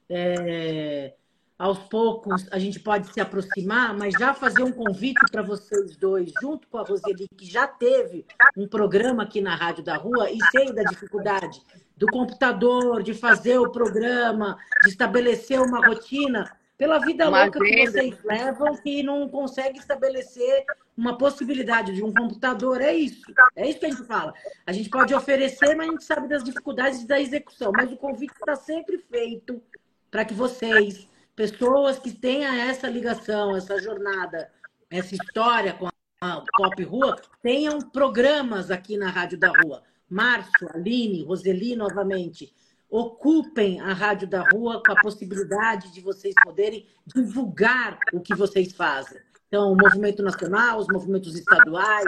[0.09, 1.13] É,
[1.57, 6.33] aos poucos a gente pode se aproximar, mas já fazer um convite para vocês dois,
[6.41, 8.25] junto com a Roseli, que já teve
[8.57, 11.61] um programa aqui na Rádio da Rua e sei da dificuldade
[12.01, 17.85] do computador, de fazer o programa, de estabelecer uma rotina, pela vida uma louca que
[17.85, 20.65] vocês levam, que não consegue estabelecer
[20.97, 22.81] uma possibilidade de um computador.
[22.81, 23.21] É isso.
[23.55, 24.33] É isso que a gente fala.
[24.65, 27.71] A gente pode oferecer, mas a gente sabe das dificuldades da execução.
[27.71, 29.61] Mas o convite está sempre feito
[30.09, 34.51] para que vocês, pessoas que tenham essa ligação, essa jornada,
[34.89, 35.87] essa história com
[36.19, 39.83] a Pop Rua, tenham programas aqui na Rádio da Rua.
[40.11, 42.53] Márcio, Aline, Roseli novamente,
[42.89, 48.73] ocupem a Rádio da Rua com a possibilidade de vocês poderem divulgar o que vocês
[48.73, 49.17] fazem.
[49.47, 52.07] Então, o movimento nacional, os movimentos estaduais,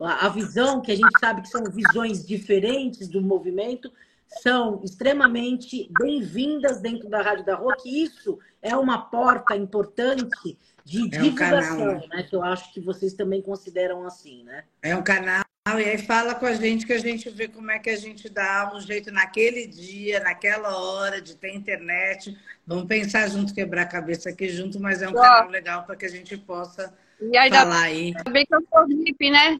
[0.00, 3.92] a visão que a gente sabe que são visões diferentes do movimento,
[4.40, 11.06] são extremamente bem-vindas dentro da Rádio da Rua, que isso é uma porta importante de
[11.06, 12.22] é divulgação, um canal, né?
[12.22, 14.64] Que eu acho que vocês também consideram assim, né?
[14.82, 17.78] É um canal e aí fala com a gente que a gente vê como é
[17.78, 22.36] que a gente dá um jeito naquele dia, naquela hora de ter internet.
[22.66, 26.06] Vamos pensar junto, quebrar a cabeça aqui junto, mas é um canal legal para que
[26.06, 28.14] a gente possa e aí, falar aí.
[28.16, 29.58] Ainda bem que eu sou hippie, né?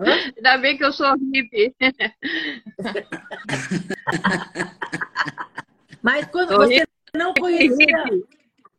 [0.00, 0.04] Hã?
[0.36, 1.72] Ainda bem que eu sou hippie.
[6.02, 6.84] mas quando você
[7.14, 8.04] não conhecia,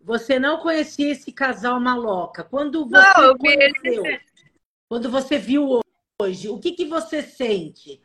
[0.02, 2.44] você não conhecia esse casal maloca.
[2.44, 4.04] Quando você não, conheceu,
[4.88, 5.82] quando você viu
[6.22, 8.02] hoje, o que, que você sente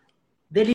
[0.50, 0.74] dele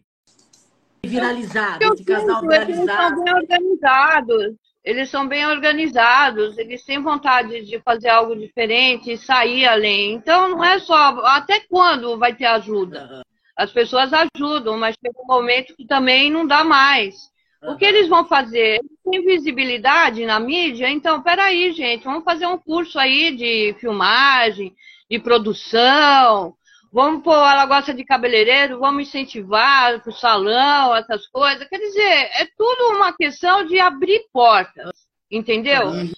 [1.03, 2.75] viralizado, esse casal viralizado?
[2.83, 9.11] Eles são bem organizados, eles são bem organizados, eles têm vontade de fazer algo diferente
[9.11, 10.13] e sair além.
[10.13, 13.23] Então não é só até quando vai ter ajuda.
[13.55, 17.33] As pessoas ajudam, mas tem um momento que também não dá mais.
[17.63, 18.79] O que eles vão fazer?
[19.09, 20.89] Tem visibilidade na mídia?
[20.89, 24.75] Então, peraí, gente, vamos fazer um curso aí de filmagem,
[25.09, 26.55] de produção,
[26.91, 31.67] vamos pôr, ela gosta de cabeleireiro, vamos incentivar para o salão, essas coisas.
[31.67, 34.91] Quer dizer, é tudo uma questão de abrir portas,
[35.29, 35.87] entendeu?
[35.87, 36.11] Uhum.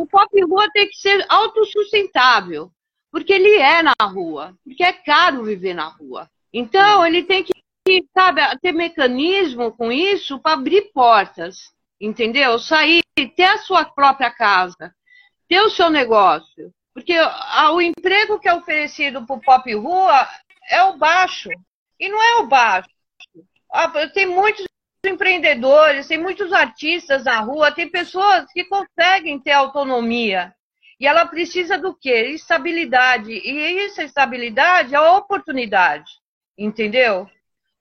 [0.00, 2.70] o pop rua tem que ser autossustentável,
[3.12, 6.28] porque ele é na rua, porque é caro viver na rua.
[6.52, 7.52] Então, ele tem que,
[8.14, 12.58] sabe, ter mecanismo com isso para abrir portas, entendeu?
[12.58, 13.02] Sair,
[13.36, 14.94] ter a sua própria casa,
[15.46, 16.72] ter o seu negócio.
[17.06, 17.20] Porque
[17.72, 20.28] o emprego que é oferecido para o pop rua
[20.68, 21.48] é o baixo.
[22.00, 22.90] E não é o baixo.
[24.12, 24.66] Tem muitos
[25.06, 30.52] empreendedores, tem muitos artistas na rua, tem pessoas que conseguem ter autonomia.
[30.98, 32.32] E ela precisa do quê?
[32.34, 33.30] Estabilidade.
[33.30, 36.10] E essa estabilidade é a oportunidade,
[36.58, 37.30] entendeu?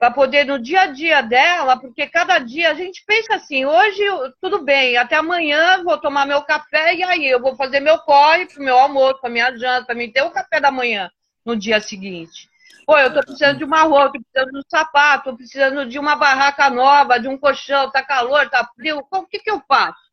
[0.05, 4.03] Para poder no dia a dia dela, porque cada dia a gente pensa assim, hoje
[4.39, 8.45] tudo bem, até amanhã vou tomar meu café e aí eu vou fazer meu corre
[8.45, 11.09] para meu almoço, para minha janta, para me ter o café da manhã
[11.43, 12.47] no dia seguinte.
[12.85, 15.97] Pô, eu tô precisando de uma roupa, tô precisando de um sapato, tô precisando de
[15.97, 20.05] uma barraca nova, de um colchão, tá calor, tá frio, o que que eu faço?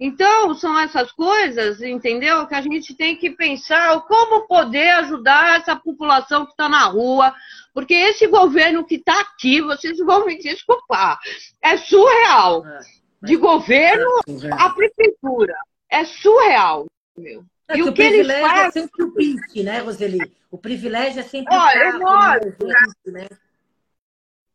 [0.00, 2.46] Então, são essas coisas, entendeu?
[2.46, 7.34] Que a gente tem que pensar como poder ajudar essa população que está na rua,
[7.78, 11.16] porque esse governo que está aqui, vocês vão me desculpar,
[11.62, 12.66] é surreal.
[12.66, 12.80] É,
[13.22, 15.54] de governo é a prefeitura.
[15.88, 16.86] É surreal,
[17.16, 17.44] meu.
[17.68, 18.66] É e o, que eles é fazem...
[18.66, 20.18] é sempre o PIC, né, Roseli?
[20.50, 23.28] O privilégio é sempre Olha, o carro, eu moro, né?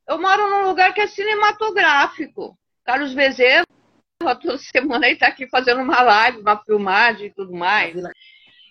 [0.06, 2.60] eu moro num lugar que é cinematográfico.
[2.84, 3.66] Carlos Bezerra,
[4.20, 7.96] toda semana ele está aqui fazendo uma live, uma filmagem e tudo mais.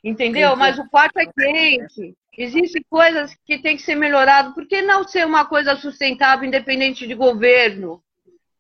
[0.03, 0.57] Entendeu?
[0.57, 2.15] Mas o quarto é quente.
[2.37, 4.55] Existem coisas que tem que ser melhorado.
[4.55, 8.03] Por que não ser uma coisa sustentável, independente de governo?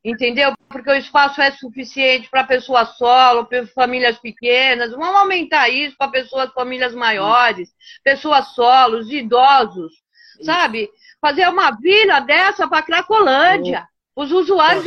[0.04, 0.52] Entendeu?
[0.68, 4.90] Porque o espaço é suficiente para pessoas solo, para famílias pequenas.
[4.90, 7.70] Vamos aumentar isso para pessoas, famílias maiores,
[8.02, 9.92] pessoas solos, idosos,
[10.42, 10.90] sabe?
[11.20, 13.88] Fazer uma vila dessa para Cracolândia.
[14.14, 14.84] Os usuários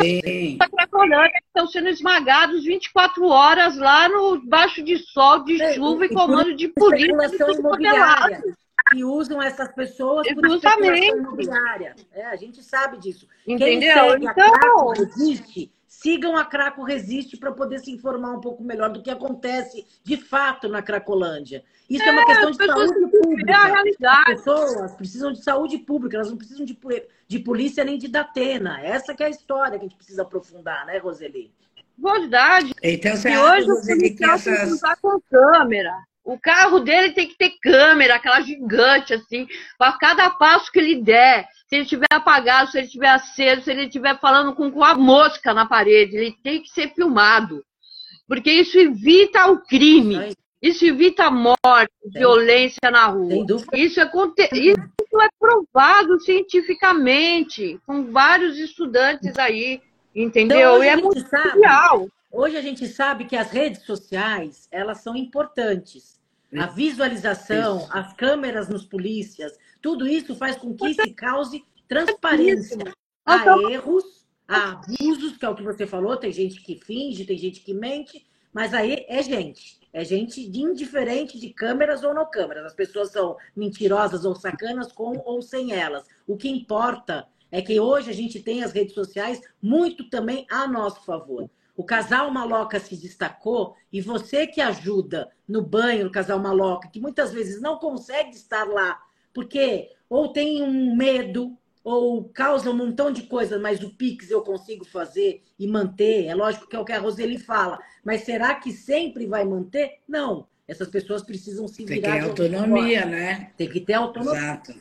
[0.58, 6.10] da Cracolândia estão sendo esmagados 24 horas lá no baixo de sol, de chuva e,
[6.10, 7.52] e comando de polícia.
[7.58, 8.44] imobiliária.
[8.94, 11.96] E usam essas pessoas por especulação imobiliária.
[12.14, 13.28] É, a gente sabe disso.
[13.48, 14.20] Entendeu?
[14.20, 14.90] Quem então...
[14.90, 15.72] resiste,
[16.06, 20.18] sigam a Craco Resiste para poder se informar um pouco melhor do que acontece de
[20.18, 21.64] fato na Cracolândia.
[21.90, 23.74] Isso é, é uma questão de saúde pública.
[24.08, 26.78] As pessoas precisam de saúde pública, elas não precisam de,
[27.28, 28.80] de polícia nem de Datena.
[28.82, 31.52] Essa que é a história que a gente precisa aprofundar, né, Roseli?
[31.98, 32.72] Verdade.
[32.84, 34.44] Então, você e hoje o policial essas...
[34.44, 35.92] tem que usar com câmera.
[36.26, 40.96] O carro dele tem que ter câmera, aquela gigante, assim, para cada passo que ele
[40.96, 41.48] der.
[41.70, 44.96] Se ele estiver apagado, se ele estiver aceso, se ele estiver falando com, com a
[44.96, 47.64] mosca na parede, ele tem que ser filmado.
[48.28, 50.36] Porque isso evita o crime.
[50.60, 53.46] Isso evita morte, violência na rua.
[53.74, 54.10] Isso é,
[54.52, 59.80] isso é provado cientificamente, com vários estudantes aí,
[60.16, 60.82] entendeu?
[60.82, 61.24] Então, e é muito
[61.62, 62.10] real.
[62.38, 66.20] Hoje a gente sabe que as redes sociais, elas são importantes.
[66.54, 67.88] A visualização, isso.
[67.90, 72.94] as câmeras nos polícias, tudo isso faz com que se cause transparência.
[73.26, 77.38] Há erros, há abusos, que é o que você falou, tem gente que finge, tem
[77.38, 79.80] gente que mente, mas aí é gente.
[79.94, 82.66] É gente de indiferente de câmeras ou não câmeras.
[82.66, 86.06] As pessoas são mentirosas ou sacanas com ou sem elas.
[86.28, 90.68] O que importa é que hoje a gente tem as redes sociais muito também a
[90.68, 91.50] nosso favor.
[91.76, 97.02] O casal maloca se destacou e você que ajuda no banho, no casal maloca, que
[97.02, 99.00] muitas vezes não consegue estar lá,
[99.34, 104.42] porque ou tem um medo, ou causa um montão de coisas, mas o Pix eu
[104.42, 106.26] consigo fazer e manter.
[106.26, 107.80] É lógico que é o que a Roseli fala.
[108.04, 110.00] Mas será que sempre vai manter?
[110.08, 110.48] Não.
[110.68, 112.14] Essas pessoas precisam se virar.
[112.14, 113.52] Tem que ter autonomia, né?
[113.56, 114.40] Tem que ter autonomia.
[114.40, 114.74] Exato.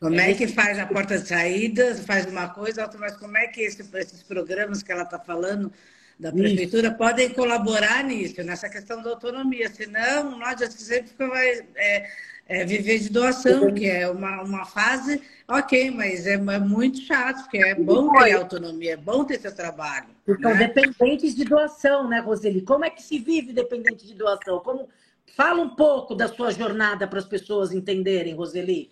[0.00, 3.46] Como é, é que faz a porta de saída, faz uma coisa, mas como é
[3.46, 5.72] que esse, esses programas que ela está falando
[6.18, 6.96] da prefeitura Isso.
[6.96, 9.68] podem colaborar nisso, nessa questão da autonomia?
[9.68, 11.66] Senão, nós já sempre vai.
[11.74, 12.08] É,
[12.46, 17.42] é, viver de doação, que é uma, uma fase, ok, mas é, é muito chato,
[17.42, 20.08] porque é bom ter autonomia, é bom ter seu trabalho.
[20.28, 20.66] Então, né?
[20.68, 22.62] dependentes de doação, né, Roseli?
[22.62, 24.60] Como é que se vive dependente de doação?
[24.60, 24.88] Como...
[25.36, 28.90] Fala um pouco da sua jornada para as pessoas entenderem, Roseli.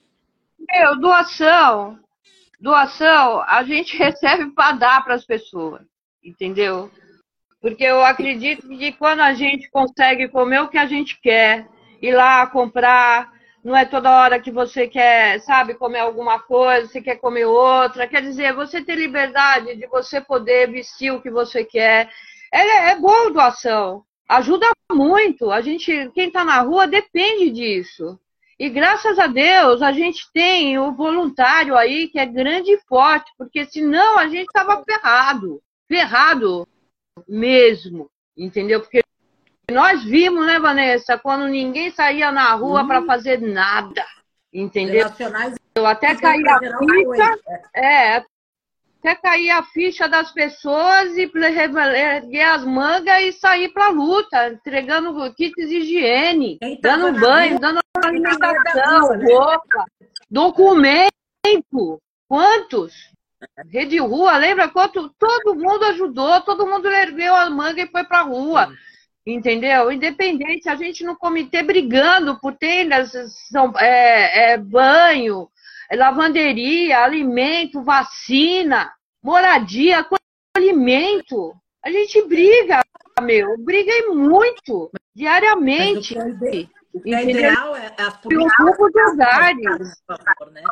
[0.70, 1.98] Meu, doação,
[2.58, 5.82] doação, a gente recebe para dar para as pessoas,
[6.24, 6.90] entendeu?
[7.62, 11.68] Porque eu acredito que quando a gente consegue comer o que a gente quer,
[12.02, 13.32] ir lá comprar
[13.64, 18.08] não é toda hora que você quer, sabe, comer alguma coisa, você quer comer outra.
[18.08, 22.10] Quer dizer, você ter liberdade de você poder vestir o que você quer.
[22.52, 24.02] É, é boa doação.
[24.28, 25.52] Ajuda muito.
[25.52, 28.18] A gente, quem está na rua depende disso.
[28.58, 33.30] E graças a Deus a gente tem o voluntário aí que é grande e forte,
[33.38, 35.60] porque senão a gente estava ferrado.
[35.88, 36.66] Ferrado
[37.28, 38.10] mesmo.
[38.36, 38.80] Entendeu?
[38.80, 39.02] Porque
[39.70, 42.86] nós vimos, né, Vanessa, quando ninguém saía na rua hum.
[42.86, 44.04] para fazer nada,
[44.52, 45.06] entendeu?
[45.74, 47.38] Eu até caía a ficha,
[47.74, 48.16] é,
[48.98, 55.34] até cair a ficha das pessoas e erguer as mangas e sair para luta, entregando
[55.34, 59.84] kits de higiene, dando banho, dando alimentação, roupa,
[60.30, 61.10] documento.
[62.28, 62.94] Quantos?
[63.70, 68.22] Rede Rua, lembra quanto todo mundo ajudou, todo mundo ergueu a manga e foi pra
[68.22, 68.68] rua.
[68.68, 68.76] Sim.
[69.24, 69.92] Entendeu?
[69.92, 73.12] Independente, a gente no comitê brigando por tendas,
[73.78, 75.48] é, é, banho,
[75.92, 80.04] lavanderia, alimento, vacina, moradia,
[80.56, 81.54] alimento.
[81.84, 82.80] A gente briga,
[83.20, 86.16] meu, briga muito, diariamente.
[86.92, 88.76] O que é ideal é as políticas.
[90.50, 90.64] Né?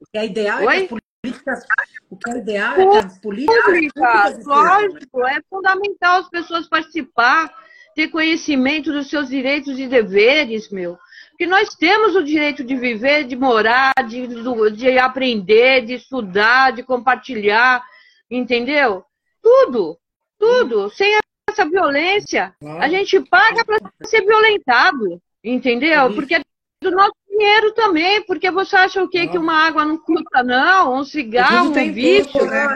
[0.00, 0.88] O que é ideal é as
[1.22, 1.66] políticas.
[2.10, 4.44] O que é ideal é políticas.
[4.44, 7.52] Lógico, é fundamental as pessoas participar,
[7.94, 10.98] ter conhecimento dos seus direitos e deveres, meu.
[11.30, 14.26] Porque nós temos o direito de viver, de morar, de,
[14.72, 17.82] de aprender, de estudar, de compartilhar,
[18.30, 19.04] entendeu?
[19.42, 19.98] Tudo,
[20.38, 20.90] tudo.
[20.90, 25.20] Sem essa violência, a gente paga para ser violentado.
[25.42, 26.12] Entendeu?
[26.14, 26.40] Porque é
[26.82, 29.26] do nosso dinheiro também, porque você acha o quê?
[29.26, 30.98] Que uma água não custa, não?
[30.98, 32.44] Um cigarro, um vício.
[32.44, 32.66] Né,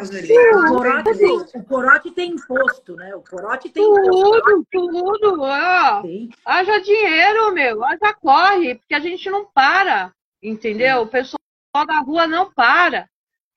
[0.54, 3.14] o, corote tem, o corote tem imposto, né?
[3.14, 4.66] O corote tem tudo, imposto.
[4.70, 5.42] Tudo, tudo.
[5.42, 6.02] Ó.
[6.46, 7.84] Haja dinheiro, meu.
[7.84, 10.12] Haja corre, porque a gente não para.
[10.42, 11.02] Entendeu?
[11.02, 11.38] O pessoal
[11.86, 13.06] da rua não para.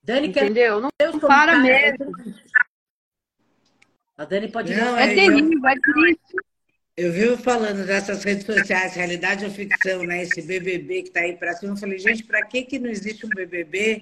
[0.04, 0.82] Dani, entendeu?
[0.82, 2.12] Não, não para mesmo.
[4.18, 6.47] A Dani pode não, É terrível, é triste.
[6.98, 10.24] Eu vivo falando dessas redes sociais, realidade ou ficção, né?
[10.24, 11.74] Esse BBB que está aí para cima.
[11.74, 14.02] Eu falei, gente, para que, que não existe um BBB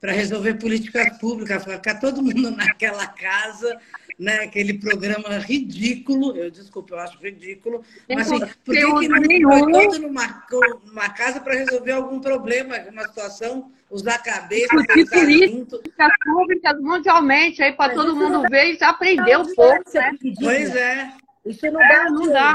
[0.00, 1.64] para resolver políticas públicas?
[1.64, 3.76] Ficar todo mundo naquela casa,
[4.16, 4.44] né?
[4.44, 6.36] Aquele programa ridículo.
[6.36, 7.82] Eu desculpa, eu acho ridículo.
[8.08, 10.46] Mas assim, por que, que não foi todo numa,
[10.84, 13.72] numa casa para resolver algum problema, alguma situação?
[13.90, 19.52] Usar a cabeça, Discutir políticas públicas mundialmente aí para todo mundo ver e aprender um
[19.52, 19.82] pouco.
[19.94, 20.12] Né?
[20.40, 21.12] Pois é.
[21.46, 22.54] Isso não é, dá não dá.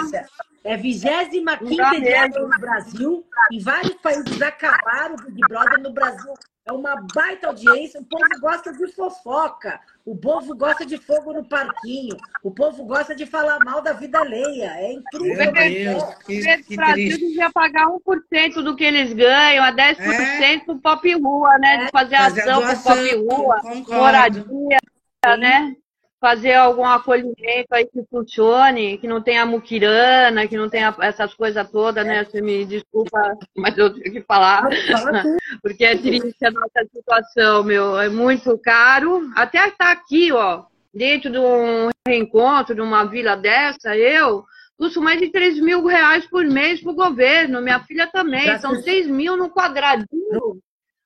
[0.63, 3.25] É 25 edição no Brasil.
[3.51, 6.33] Em vários países acabaram o Big Brother no Brasil.
[6.63, 7.99] É uma baita audiência.
[7.99, 9.79] O povo gosta de fofoca.
[10.05, 12.15] O povo gosta de fogo no parquinho.
[12.43, 14.71] O povo gosta de falar mal da vida alheia.
[14.75, 15.37] É incrível.
[15.37, 20.59] Meu Deus, que, o Brasil devia pagar 1% do que eles ganham, a 10% é?
[20.59, 21.85] pro Pop Rua, né?
[21.85, 24.43] De fazer, fazer ação pro Pop Rua, moradia,
[25.25, 25.37] Sim.
[25.39, 25.75] né?
[26.21, 31.67] Fazer algum acolhimento aí que funcione, que não tenha muquirana, que não tenha essas coisas
[31.71, 32.23] todas, né?
[32.23, 33.19] Você me desculpa,
[33.57, 34.69] mas eu tenho que falar,
[35.63, 37.99] porque é triste a nossa situação, meu.
[37.99, 39.27] É muito caro.
[39.35, 44.45] Até estar aqui, ó, dentro de um reencontro, de uma vila dessa, eu
[44.77, 47.61] custo mais de 3 mil reais por mês para o governo.
[47.61, 50.61] Minha filha também, são 6 mil no quadradinho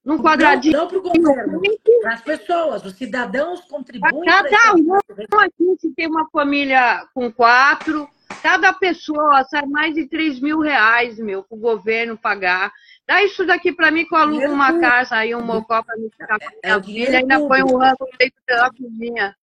[0.06, 0.74] num quadradinho.
[0.74, 1.62] Não, não para o governo,
[2.02, 4.24] para as pessoas, os cidadãos contribuem.
[4.24, 4.94] Cada um
[5.40, 8.08] aqui, se tem uma família com quatro,
[8.44, 12.72] cada pessoa sai mais de 3 mil reais, meu, para o governo pagar.
[13.08, 16.10] Dá isso daqui para mim que eu alugo uma casa aí, um mocó para me
[16.12, 19.36] ficar com é, é filha, ainda põe um ramo dentro da cozinha.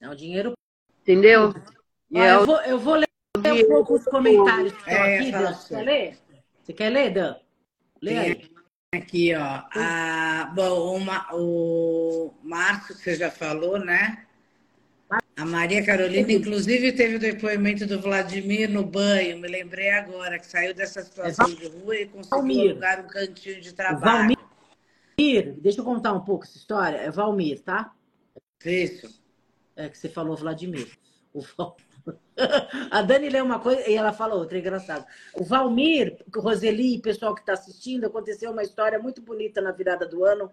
[0.00, 0.52] É o dinheiro.
[1.02, 1.54] Entendeu?
[2.14, 5.52] Olha, eu, vou, eu vou ler um pouco os comentários que estão é, aqui, Dan.
[5.52, 6.18] Você quer ler?
[6.62, 7.36] Você quer ler, Dan?
[8.00, 8.57] Lê aí.
[8.94, 9.62] Aqui, ó.
[9.70, 12.32] A, bom, uma, o
[12.86, 14.24] que você já falou, né?
[15.36, 20.46] A Maria Carolina, inclusive, teve o depoimento do Vladimir no banho, me lembrei agora, que
[20.46, 22.70] saiu dessa situação de rua e conseguiu Valmir.
[22.70, 24.34] alugar um cantinho de trabalho.
[25.18, 26.96] Valmir, deixa eu contar um pouco essa história.
[26.96, 27.94] É Valmir, tá?
[28.64, 29.22] Isso.
[29.76, 30.88] É que você falou Vladimir.
[31.34, 31.87] O Valmir.
[32.90, 35.04] A Dani leu uma coisa e ela fala outra, é engraçado.
[35.34, 40.06] O Valmir, Roseli e pessoal que está assistindo, aconteceu uma história muito bonita na virada
[40.06, 40.50] do ano,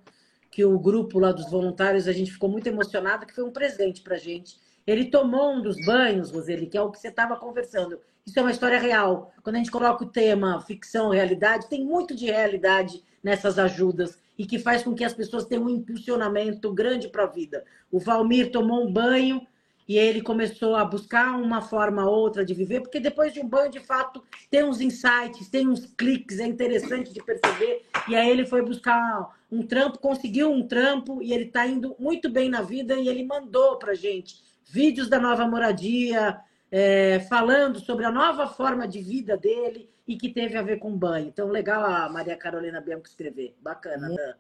[0.52, 4.02] que o grupo lá dos voluntários, a gente ficou muito emocionado, que foi um presente
[4.02, 4.58] para gente.
[4.88, 8.00] Ele tomou um dos banhos, Roseli, que é o que você estava conversando.
[8.26, 9.34] Isso é uma história real.
[9.44, 14.46] Quando a gente coloca o tema ficção, realidade, tem muito de realidade nessas ajudas e
[14.46, 17.64] que faz com que as pessoas tenham um impulsionamento grande para a vida.
[17.92, 19.46] O Valmir tomou um banho
[19.88, 23.48] e ele começou a buscar uma forma ou outra de viver, porque depois de um
[23.48, 27.84] banho, de fato, tem uns insights, tem uns cliques, é interessante de perceber.
[28.08, 32.30] E aí ele foi buscar um trampo, conseguiu um trampo e ele está indo muito
[32.30, 36.40] bem na vida e ele mandou para gente vídeos da nova moradia,
[36.72, 40.98] é, falando sobre a nova forma de vida dele e que teve a ver com
[40.98, 41.28] banho.
[41.28, 43.56] Então, legal a Maria Carolina Bianco escrever.
[43.62, 44.34] Bacana, Dan.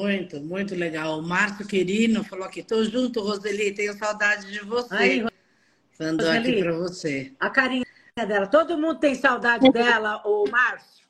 [0.00, 1.18] Muito, muito legal.
[1.18, 4.94] O Márcio Quirino falou aqui, tô junto, Roseli, tenho saudade de você.
[4.94, 5.26] Aí,
[6.00, 7.32] Mandou Roseli, aqui para você.
[7.38, 7.84] A carinha
[8.16, 11.06] dela, todo mundo tem saudade dela, o Márcio.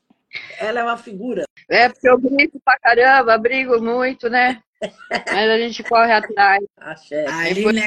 [0.59, 1.45] Ela é uma figura.
[1.68, 4.61] É, porque eu brigo pra caramba, brigo muito, né?
[5.09, 6.64] Mas a gente corre atrás.
[6.80, 7.83] A Aline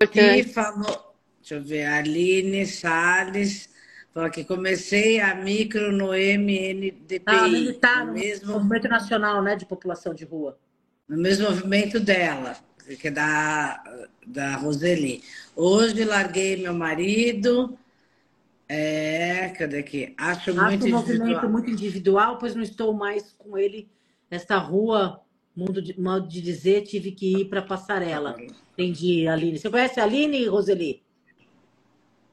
[0.00, 3.69] aqui falou, deixa eu ver, Aline Salles
[4.20, 7.22] Fala que comecei a micro no MNDP.
[7.24, 10.58] Ah, militar, no mesmo movimento nacional, né, de população de rua.
[11.08, 12.54] no mesmo movimento dela,
[13.00, 13.82] que é da,
[14.26, 15.22] da Roseli.
[15.56, 17.78] Hoje larguei meu marido.
[18.68, 20.14] É, cadê aqui?
[20.18, 23.88] Acho, Acho muito um movimento muito individual, pois não estou mais com ele
[24.30, 25.22] nesta rua,
[25.56, 28.36] mundo de, modo de dizer, tive que ir para a passarela.
[28.74, 29.58] Entendi, Aline.
[29.58, 31.02] Você conhece a Aline, Roseli?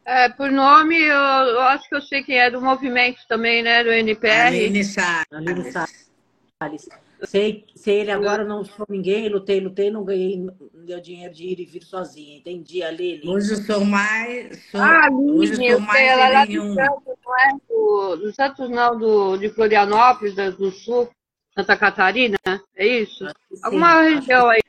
[0.08, 3.84] É, por nome, eu, eu, acho que eu sei quem é do movimento também, né?
[3.84, 4.48] Do NPR.
[4.48, 5.28] Aline Salles.
[5.34, 6.90] Aline Salles.
[7.24, 11.44] Sei, sei ele agora, não sou ninguém, lutei, lutei, não ganhei, não deu dinheiro de
[11.44, 12.38] ir e vir sozinha.
[12.38, 13.28] Entendi, Aline.
[13.28, 14.64] Hoje eu sou mais.
[14.72, 17.58] Sou, ah, Aline, hoje eu sou mais ela é lá do Santos, não é?
[17.68, 21.10] Do, do Santos, não, do, de Florianópolis, do Sul,
[21.54, 22.38] Santa Catarina,
[22.78, 23.26] é isso?
[23.62, 24.62] Alguma região aí.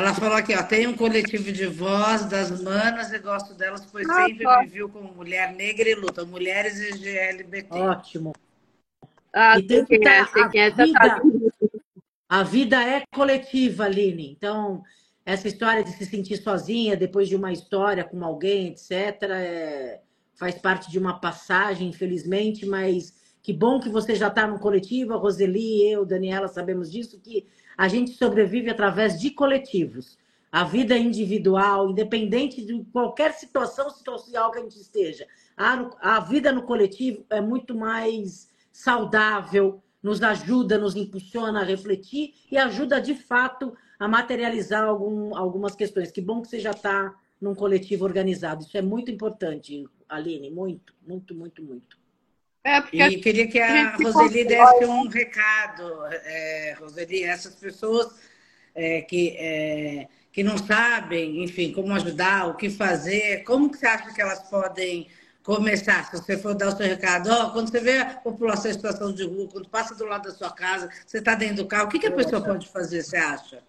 [0.00, 4.08] Ela falou aqui, ó, tem um coletivo de voz das manas e gosto delas, pois
[4.08, 4.62] ah, sempre tá.
[4.62, 7.78] me viu como mulher negra e luta, mulheres LGBT.
[7.78, 8.32] Ótimo.
[9.30, 11.22] Ah, e tem que estar, tá, a, vida,
[12.30, 14.30] a vida é coletiva, Aline.
[14.30, 14.82] Então,
[15.26, 20.00] essa história de se sentir sozinha depois de uma história com alguém, etc., é,
[20.34, 25.12] faz parte de uma passagem, infelizmente, mas que bom que você já está no coletivo,
[25.12, 27.46] a Roseli, eu, Daniela, sabemos disso, que
[27.80, 30.18] a gente sobrevive através de coletivos.
[30.52, 35.26] A vida individual, independente de qualquer situação social que a gente esteja,
[35.56, 42.34] a, a vida no coletivo é muito mais saudável, nos ajuda, nos impulsiona a refletir
[42.52, 46.10] e ajuda de fato a materializar algum, algumas questões.
[46.10, 48.62] Que bom que você já está num coletivo organizado.
[48.62, 51.99] Isso é muito importante, Aline, muito, muito, muito, muito.
[52.62, 58.14] É, porque e queria que a Roseli desse um recado, é, Roseli, essas pessoas
[58.74, 63.86] é, que, é, que não sabem, enfim, como ajudar, o que fazer, como que você
[63.86, 65.08] acha que elas podem
[65.42, 66.04] começar?
[66.04, 69.10] Se você for dar o seu recado, ó, quando você vê a população em situação
[69.10, 71.88] de rua, quando passa do lado da sua casa, você está dentro do carro, o
[71.88, 73.62] que, que a pessoa pode fazer, você acha?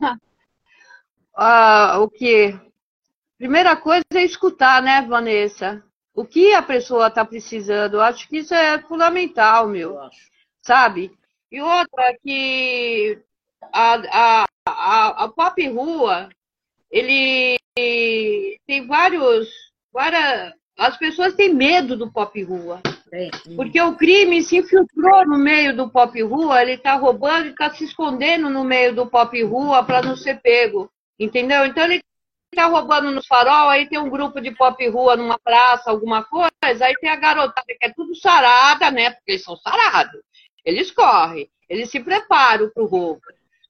[1.42, 2.58] Ah, o que?
[3.38, 5.82] Primeira coisa é escutar, né, Vanessa?
[6.20, 7.94] O que a pessoa está precisando.
[7.94, 9.98] Eu acho que isso é fundamental, meu.
[10.60, 11.10] Sabe?
[11.50, 13.18] E outra que
[13.72, 16.28] a, a, a, a Pop Rua,
[16.90, 19.48] ele tem vários.
[19.92, 22.82] Várias, as pessoas têm medo do Pop Rua.
[23.56, 27.70] Porque o crime se infiltrou no meio do Pop Rua, ele está roubando e está
[27.70, 30.90] se escondendo no meio do Pop Rua para não ser pego.
[31.18, 31.64] Entendeu?
[31.64, 32.02] Então ele
[32.56, 36.50] tá roubando no farol, aí tem um grupo de pop rua numa praça, alguma coisa,
[36.84, 39.10] aí tem a garotada que é tudo sarada, né?
[39.10, 40.20] Porque eles são sarados.
[40.64, 43.22] Eles correm, eles se preparam pro roubo.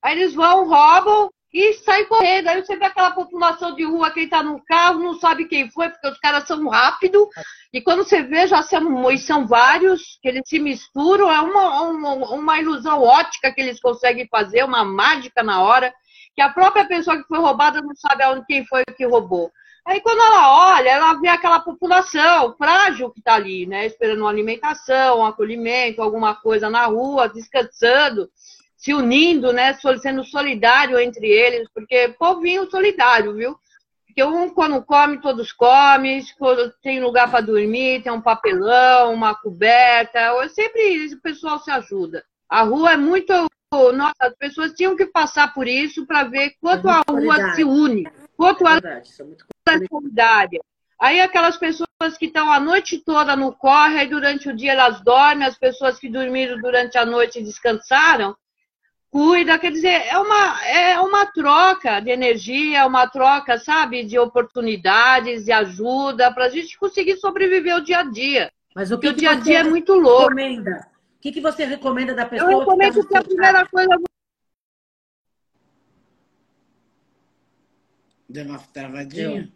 [0.03, 2.49] Aí eles vão, roubam e saem correndo.
[2.49, 5.91] Aí você vê aquela população de rua, quem tá no carro, não sabe quem foi,
[5.91, 7.28] porque os caras são rápidos.
[7.72, 12.14] E quando você vê, já são, são vários, que eles se misturam, é uma, uma,
[12.35, 15.93] uma ilusão ótica que eles conseguem fazer, uma mágica na hora
[16.35, 19.51] que a própria pessoa que foi roubada não sabe aonde quem foi que roubou.
[19.87, 23.87] Aí quando ela olha, ela vê aquela população frágil que está ali, né?
[23.87, 28.31] Esperando uma alimentação, um acolhimento, alguma coisa na rua, descansando,
[28.76, 29.74] se unindo, né?
[30.01, 33.59] Sendo solidário entre eles, porque povinho solidário, viu?
[34.07, 36.22] Porque um quando come, todos comem,
[36.83, 40.20] tem lugar para dormir, tem um papelão, uma coberta,
[40.51, 42.24] sempre o pessoal se ajuda.
[42.49, 43.33] A rua é muito
[43.73, 47.62] nossa, as pessoas tinham que passar por isso para ver quanto é a rua se
[47.62, 48.05] une,
[48.37, 50.61] quanto é ela é solidária.
[51.01, 51.87] Aí aquelas pessoas
[52.18, 56.01] que estão a noite toda no corre, aí durante o dia elas dormem, as pessoas
[56.01, 58.37] que dormiram durante a noite descansaram,
[59.09, 65.45] cuida, quer dizer, é uma, é uma troca de energia, uma troca, sabe, de oportunidades,
[65.45, 68.53] de ajuda, para a gente conseguir sobreviver o dia a dia.
[68.75, 70.35] Mas o que, que o dia a dia é muito louco.
[70.35, 70.91] Recomenda?
[71.21, 72.51] O que, que você recomenda da pessoa?
[72.51, 73.91] Eu recomendo que, tá que a primeira coisa.
[78.27, 79.43] Deu uma travadinha?
[79.43, 79.53] Deu.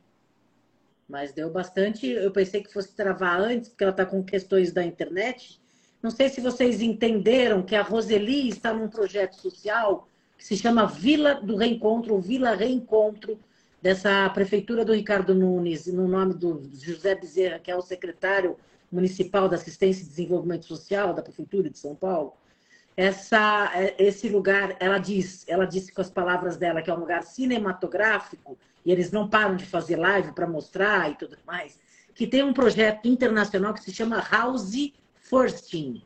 [1.08, 2.06] Mas deu bastante.
[2.06, 5.58] Eu pensei que fosse travar antes, porque ela está com questões da internet.
[6.02, 10.06] Não sei se vocês entenderam que a Roseli está num projeto social
[10.36, 13.40] que se chama Vila do Reencontro, ou Vila Reencontro,
[13.80, 18.54] dessa prefeitura do Ricardo Nunes, no nome do José Bezerra, que é o secretário
[18.94, 22.34] Municipal da Assistência e Desenvolvimento Social da Prefeitura de São Paulo,
[22.96, 27.00] essa, é, esse lugar, ela diz, ela disse com as palavras dela que é um
[27.00, 31.78] lugar cinematográfico e eles não param de fazer live para mostrar e tudo mais,
[32.14, 36.02] que tem um projeto internacional que se chama House Firsting,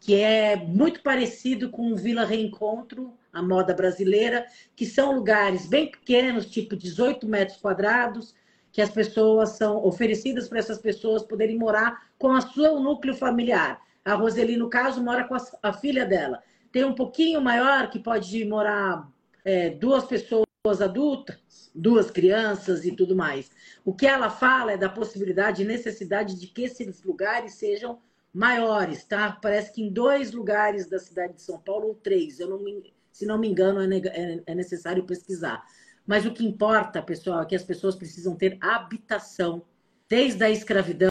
[0.00, 5.90] que é muito parecido com o Vila Reencontro, a moda brasileira, que são lugares bem
[5.90, 8.34] pequenos, tipo 18 metros quadrados,
[8.72, 13.82] que as pessoas são oferecidas para essas pessoas poderem morar com a seu núcleo familiar.
[14.04, 16.40] A Roseli, no caso, mora com a, a filha dela.
[16.70, 19.10] tem um pouquinho maior que pode morar
[19.44, 20.46] é, duas pessoas
[20.80, 21.36] adultas,
[21.74, 23.50] duas crianças e tudo mais.
[23.84, 27.98] O que ela fala é da possibilidade e necessidade de que esses lugares sejam
[28.32, 29.36] maiores, tá?
[29.42, 32.94] Parece que em dois lugares da cidade de São Paulo, ou três, eu não me,
[33.10, 35.64] se não me engano, é, é, é necessário pesquisar.
[36.06, 39.62] Mas o que importa, pessoal, é que as pessoas precisam ter habitação,
[40.08, 41.10] desde a escravidão,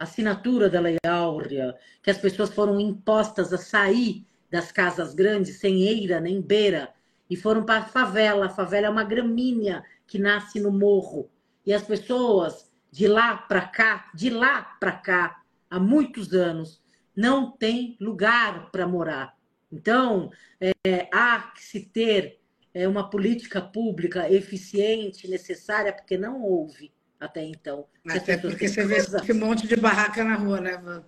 [0.00, 5.82] assinatura da Lei Áurea, que as pessoas foram impostas a sair das casas grandes sem
[5.82, 6.92] eira nem beira
[7.28, 8.46] e foram para a favela.
[8.46, 11.30] A favela é uma gramínea que nasce no morro.
[11.66, 16.82] E as pessoas de lá para cá, de lá para cá, há muitos anos,
[17.14, 19.36] não têm lugar para morar.
[19.70, 20.30] Então,
[20.60, 22.40] é, há que se ter
[22.72, 26.90] é, uma política pública eficiente, necessária, porque não houve
[27.20, 27.86] até então.
[28.08, 31.04] Até porque você vê esse monte de barraca na rua, né, Van?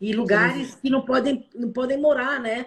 [0.00, 2.66] E lugares que não podem, não podem morar, né?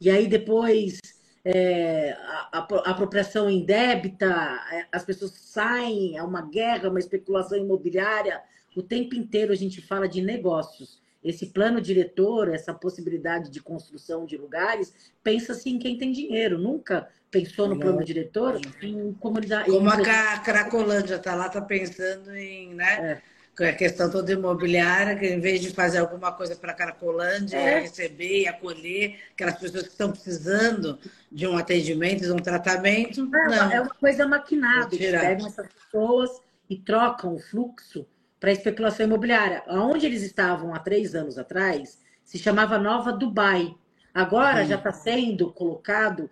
[0.00, 1.00] E aí depois
[1.44, 4.26] é, a, a, apropriação indébita,
[4.70, 8.40] é, as pessoas saem, é uma guerra, uma especulação imobiliária.
[8.76, 11.02] O tempo inteiro a gente fala de negócios.
[11.22, 16.58] Esse plano diretor, essa possibilidade de construção de lugares, pensa-se em quem tem dinheiro.
[16.58, 19.70] Nunca pensou no plano diretor em comunidade.
[19.70, 23.20] Como a Cracolândia está lá, está pensando em, né?
[23.60, 23.68] É.
[23.68, 27.80] A questão toda imobiliária, que em vez de fazer alguma coisa para a Cracolândia, é.
[27.80, 30.96] receber e acolher aquelas pessoas que estão precisando
[31.30, 33.28] de um atendimento, de um tratamento.
[33.34, 33.72] É, não.
[33.72, 34.94] é uma coisa maquinada.
[34.94, 36.40] Eles pegam essas pessoas
[36.70, 38.06] e trocam o fluxo
[38.40, 39.62] para especulação imobiliária.
[39.68, 43.74] Onde eles estavam há três anos atrás, se chamava Nova Dubai.
[44.12, 44.66] Agora hum.
[44.66, 46.30] já está sendo colocado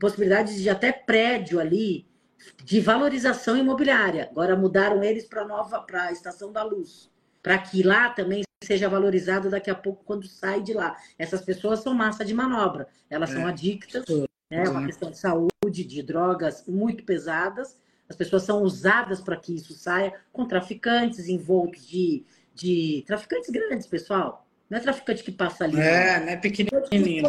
[0.00, 2.06] possibilidades de até prédio ali
[2.64, 4.28] de valorização imobiliária.
[4.30, 7.10] Agora mudaram eles para nova para a Estação da Luz,
[7.42, 10.96] para que lá também seja valorizado daqui a pouco quando sai de lá.
[11.18, 13.34] Essas pessoas são massa de manobra, elas é.
[13.34, 14.04] são adictas,
[14.50, 17.78] é uma questão de saúde, de drogas muito pesadas.
[18.12, 23.86] As pessoas são usadas para que isso saia com traficantes envoltos de, de traficantes grandes,
[23.86, 24.46] pessoal.
[24.68, 25.80] Não é traficante que passa ali.
[25.80, 27.26] É, não é pequenininho.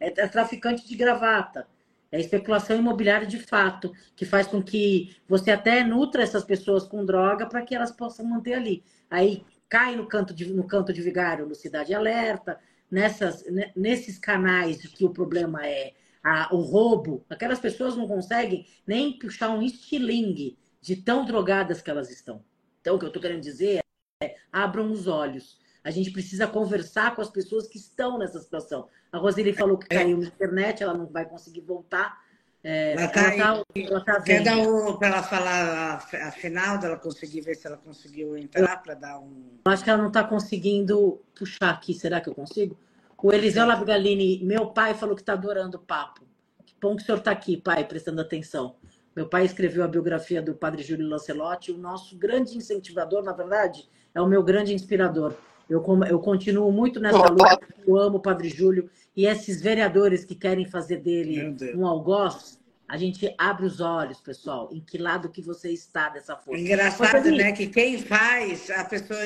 [0.00, 1.68] É, é traficante de gravata.
[2.10, 7.06] É especulação imobiliária de fato, que faz com que você até nutra essas pessoas com
[7.06, 8.84] droga para que elas possam manter ali.
[9.08, 12.58] Aí cai no canto de, no canto de vigário, no Cidade Alerta,
[12.90, 13.44] nessas,
[13.76, 15.92] nesses canais de que o problema é
[16.22, 21.90] a, o roubo, aquelas pessoas não conseguem nem puxar um estilingue de tão drogadas que
[21.90, 22.44] elas estão.
[22.80, 23.80] Então, o que eu estou querendo dizer
[24.22, 25.60] é abram os olhos.
[25.84, 28.88] A gente precisa conversar com as pessoas que estão nessa situação.
[29.10, 32.20] A Roseli falou que caiu na internet, ela não vai conseguir voltar.
[32.64, 36.78] É, ela está tá, ela tá Quer dar um, para ela falar a, a final,
[36.78, 39.58] dela conseguir ver se ela conseguiu entrar para dar um.
[39.66, 41.92] Eu acho que ela não está conseguindo puxar aqui.
[41.92, 42.78] Será que eu consigo?
[43.22, 46.22] O Eliseu Lavigalini, meu pai falou que está adorando o papo.
[46.66, 48.74] Que bom que o senhor está aqui, pai, prestando atenção.
[49.14, 51.70] Meu pai escreveu a biografia do padre Júlio Lancelotti.
[51.70, 55.34] O nosso grande incentivador, na verdade, é o meu grande inspirador.
[55.70, 60.34] Eu, eu continuo muito nessa luta, eu amo o Padre Júlio, e esses vereadores que
[60.34, 65.40] querem fazer dele um algoz, a gente abre os olhos, pessoal, em que lado que
[65.40, 66.60] você está dessa força.
[66.60, 67.52] Engraçado, né?
[67.52, 69.18] Que quem faz, a pessoa,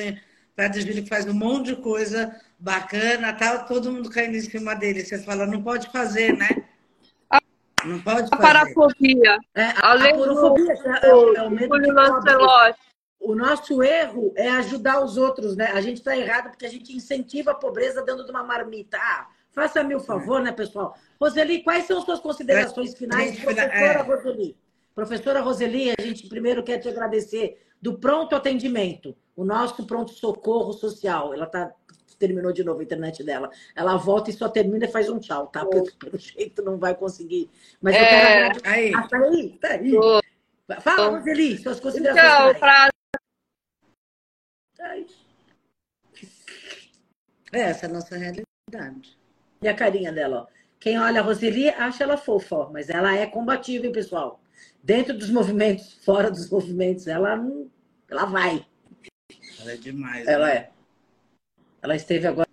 [0.57, 5.05] Padre Júlio faz um monte de coisa bacana, tá todo mundo caindo em cima dele.
[5.05, 6.49] Você fala, não pode fazer, né?
[7.85, 8.33] Não pode fazer.
[8.33, 9.37] A parafobia.
[9.53, 11.91] É, a, a, é, o, é o medo de
[13.19, 15.71] o nosso erro é ajudar os outros, né?
[15.73, 18.97] A gente está errado porque a gente incentiva a pobreza dando de uma marmita.
[18.99, 20.97] Ah, faça-me o favor, né, pessoal?
[21.21, 24.01] Roseli, quais são suas considerações finais, professora é.
[24.01, 24.57] Roseli?
[24.95, 30.73] Professora Roseli, a gente primeiro quer te agradecer do pronto atendimento, o nosso pronto socorro
[30.73, 31.33] social.
[31.33, 31.71] Ela tá
[32.17, 33.49] terminou de novo a internet dela.
[33.75, 35.65] Ela volta e só termina e faz um tchau, tá?
[35.65, 37.49] Pelo, pelo jeito não vai conseguir.
[37.79, 38.69] Mas eu quero é.
[38.69, 38.93] Aí.
[38.95, 39.93] Ah, tá aí, tá aí.
[40.81, 42.49] Fala, Roseli, suas considerações.
[42.49, 42.89] Então, para
[47.51, 49.17] é essa é a nossa realidade.
[49.61, 50.57] E a carinha dela, ó.
[50.79, 54.39] Quem olha a Roseli acha ela fofa, ó, mas ela é combativa, hein, pessoal?
[54.87, 57.69] Dentro dos movimentos, fora dos movimentos, ela não,
[58.09, 58.65] ela vai.
[59.59, 60.25] Ela é demais.
[60.25, 60.55] Ela né?
[60.55, 60.71] é.
[61.81, 62.47] Ela esteve agora,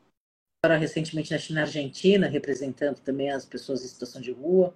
[0.60, 4.74] agora recentemente na Argentina, representando também as pessoas em situação de rua.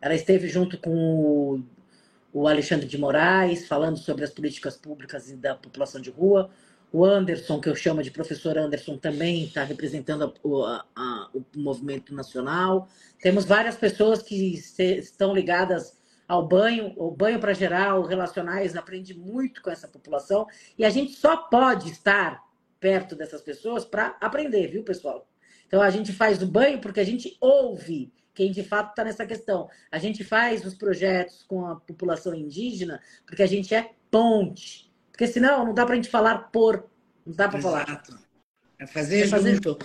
[0.00, 1.62] Ela esteve junto com o,
[2.32, 6.48] o Alexandre de Moraes, falando sobre as políticas públicas da população de rua.
[6.90, 10.32] O Anderson, que eu chamo de professor Anderson, também está representando
[10.64, 12.88] a, a, o movimento nacional.
[13.20, 19.14] Temos várias pessoas que se, estão ligadas ao banho, o banho para geral, relacionais, aprende
[19.14, 20.46] muito com essa população.
[20.76, 22.42] E a gente só pode estar
[22.80, 25.28] perto dessas pessoas para aprender, viu, pessoal?
[25.66, 29.24] Então a gente faz o banho porque a gente ouve quem de fato está nessa
[29.24, 29.68] questão.
[29.90, 34.92] A gente faz os projetos com a população indígena porque a gente é ponte.
[35.10, 36.88] Porque senão não dá para a gente falar por.
[37.24, 38.02] Não dá para falar.
[38.78, 39.78] É fazer é fazer junto.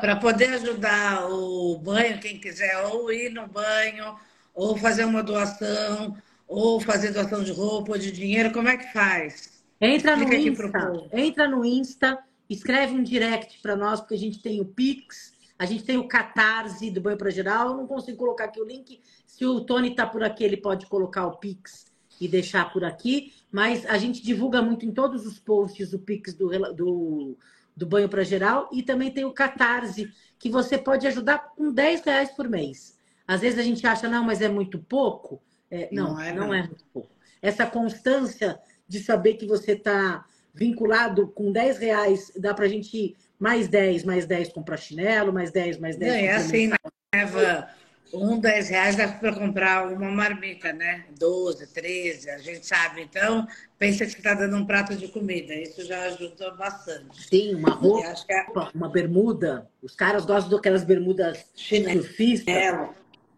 [0.00, 4.16] Para poder ajudar o banho, quem quiser ou ir no banho,
[4.58, 8.92] ou fazer uma doação, ou fazer doação de roupa ou de dinheiro, como é que
[8.92, 9.62] faz?
[9.80, 11.08] Entra no Insta.
[11.12, 12.18] Entra no Insta,
[12.50, 16.08] escreve um direct para nós, porque a gente tem o Pix, a gente tem o
[16.08, 17.68] Catarse do Banho para Geral.
[17.68, 19.00] Eu não consigo colocar aqui o link.
[19.24, 21.86] Se o Tony está por aqui, ele pode colocar o Pix
[22.20, 23.32] e deixar por aqui.
[23.52, 27.38] Mas a gente divulga muito em todos os posts o Pix do, do
[27.76, 32.00] do Banho para Geral, e também tem o Catarse, que você pode ajudar com 10
[32.00, 32.97] reais por mês.
[33.28, 35.40] Às vezes a gente acha, não, mas é muito pouco.
[35.70, 37.10] É, não, não, é, não, não é muito pouco.
[37.42, 38.58] Essa constância
[38.88, 40.24] de saber que você está
[40.54, 45.52] vinculado com 10 reais, dá para a gente mais 10, mais 10 comprar chinelo, mais
[45.52, 46.12] 10, mais 10.
[46.12, 46.72] Não, é assim,
[47.14, 47.68] leva
[48.12, 51.04] um, 10 reais dá para comprar uma marmita, né?
[51.18, 53.02] 12, 13, a gente sabe.
[53.02, 53.46] Então,
[53.78, 55.54] pensa que está dando um prato de comida.
[55.54, 57.28] Isso já ajuda bastante.
[57.28, 58.46] Sim, uma roupa, é...
[58.74, 59.68] uma bermuda.
[59.82, 62.54] Os caras gostam daquelas bermudas surfistas.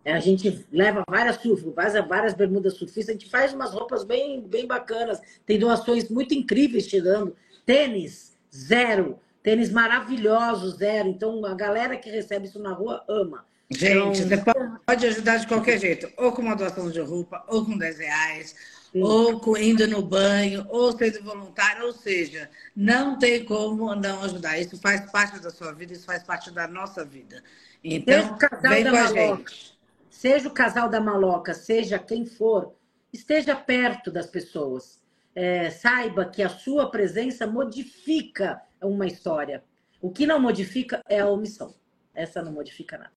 [0.05, 3.11] É, a gente leva várias surfas, várias, várias bermudas surfistas.
[3.11, 5.21] A gente faz umas roupas bem, bem bacanas.
[5.45, 7.37] Tem doações muito incríveis chegando.
[7.67, 9.19] Tênis, zero.
[9.43, 11.09] Tênis maravilhosos, zero.
[11.09, 13.45] Então, a galera que recebe isso na rua ama.
[13.71, 17.65] Gente, então, você pode ajudar de qualquer jeito, ou com uma doação de roupa, ou
[17.65, 18.57] com 10 reais,
[18.93, 19.01] Sim.
[19.01, 24.59] ou com, indo no banho, ou sendo voluntário, ou seja, não tem como não ajudar.
[24.59, 27.45] Isso faz parte da sua vida, isso faz parte da nossa vida.
[27.85, 29.80] Então, vem com a gente.
[30.21, 32.77] Seja o casal da maloca, seja quem for,
[33.11, 35.03] esteja perto das pessoas.
[35.35, 39.65] É, saiba que a sua presença modifica uma história.
[39.99, 41.75] O que não modifica é a omissão.
[42.15, 43.13] Essa não modifica nada.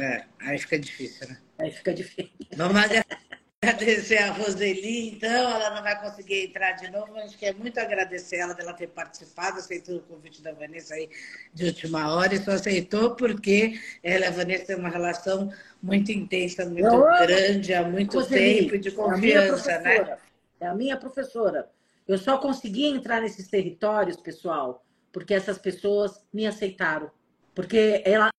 [0.00, 1.38] É, aí fica difícil, né?
[1.58, 2.32] Aí fica difícil.
[2.56, 2.80] Vamos
[3.60, 8.36] agradecer a Roseli, então, ela não vai conseguir entrar de novo, mas quer muito agradecer
[8.36, 11.08] ela dela ter participado, aceitou o convite da Vanessa aí
[11.52, 15.52] de última hora, e só aceitou porque ela e a Vanessa têm uma relação
[15.82, 20.18] muito intensa, muito eu grande, há muito Roseli, tempo, de confiança, é né?
[20.60, 21.68] É a minha professora.
[22.06, 27.10] Eu só consegui entrar nesses territórios, pessoal, porque essas pessoas me aceitaram.
[27.54, 28.30] Porque ela,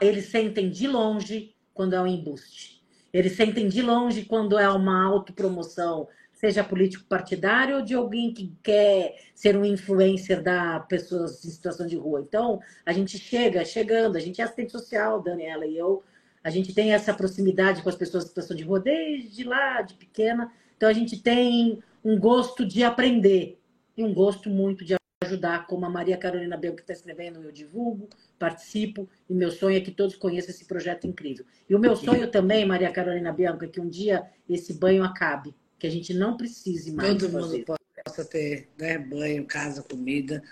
[0.00, 2.79] eles sentem de longe quando é um embuste.
[3.12, 8.52] Eles sentem de longe quando é uma autopromoção, seja político partidário ou de alguém que
[8.62, 12.24] quer ser um influencer da pessoas em situação de rua.
[12.26, 16.02] Então, a gente chega, chegando, a gente é assistente social, Daniela e eu,
[16.42, 19.94] a gente tem essa proximidade com as pessoas em situação de rua desde lá, de
[19.94, 20.50] pequena.
[20.76, 23.60] Então, a gente tem um gosto de aprender
[23.94, 27.52] e um gosto muito de ajudar, como a Maria Carolina Bel, que está escrevendo, eu
[27.52, 28.08] divulgo,
[28.40, 31.44] participo, e meu sonho é que todos conheçam esse projeto incrível.
[31.68, 35.54] E o meu sonho também, Maria Carolina Bianca, é que um dia esse banho acabe,
[35.78, 37.10] que a gente não precise mais.
[37.10, 37.58] Todo fazer.
[37.58, 40.42] mundo possa ter né, banho, casa, comida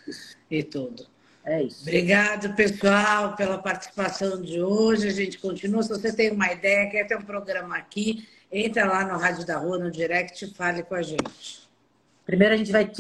[0.51, 1.07] e tudo.
[1.43, 1.81] É isso.
[1.81, 5.09] Obrigado, pessoal, pela participação de hoje.
[5.09, 5.83] A gente continua.
[5.83, 9.57] Se você tem uma ideia, quer ter um programa aqui, entra lá no Rádio da
[9.57, 11.67] Rua, no direct e fale com a gente.
[12.27, 12.91] Primeiro a gente vai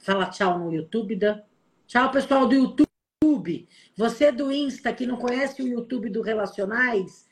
[0.00, 1.16] falar tchau no YouTube.
[1.16, 1.42] Da...
[1.86, 2.93] Tchau, pessoal do YouTube.
[3.34, 3.68] YouTube.
[3.96, 7.26] Você do Insta que não conhece o YouTube do Relacionais,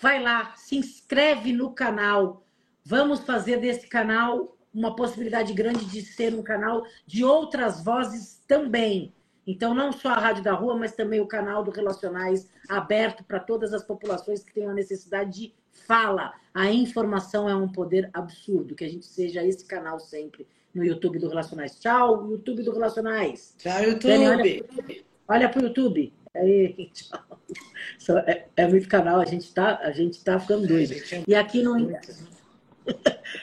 [0.00, 2.44] vai lá, se inscreve no canal.
[2.84, 9.14] Vamos fazer desse canal uma possibilidade grande de ser um canal de outras vozes também.
[9.46, 13.38] Então, não só a Rádio da Rua, mas também o canal do Relacionais aberto para
[13.38, 15.54] todas as populações que tenham a necessidade de
[15.86, 16.32] fala.
[16.52, 21.18] A informação é um poder absurdo, que a gente seja esse canal sempre no YouTube
[21.18, 21.78] do Relacionais.
[21.78, 23.54] Tchau, YouTube do Relacionais.
[23.58, 25.04] Tchau, YouTube.
[25.28, 26.12] Olha para o YouTube.
[26.34, 26.74] Aí,
[28.26, 30.92] é, é, muito canal, a gente está a gente tá ficando doido.
[30.92, 31.76] É e aqui não.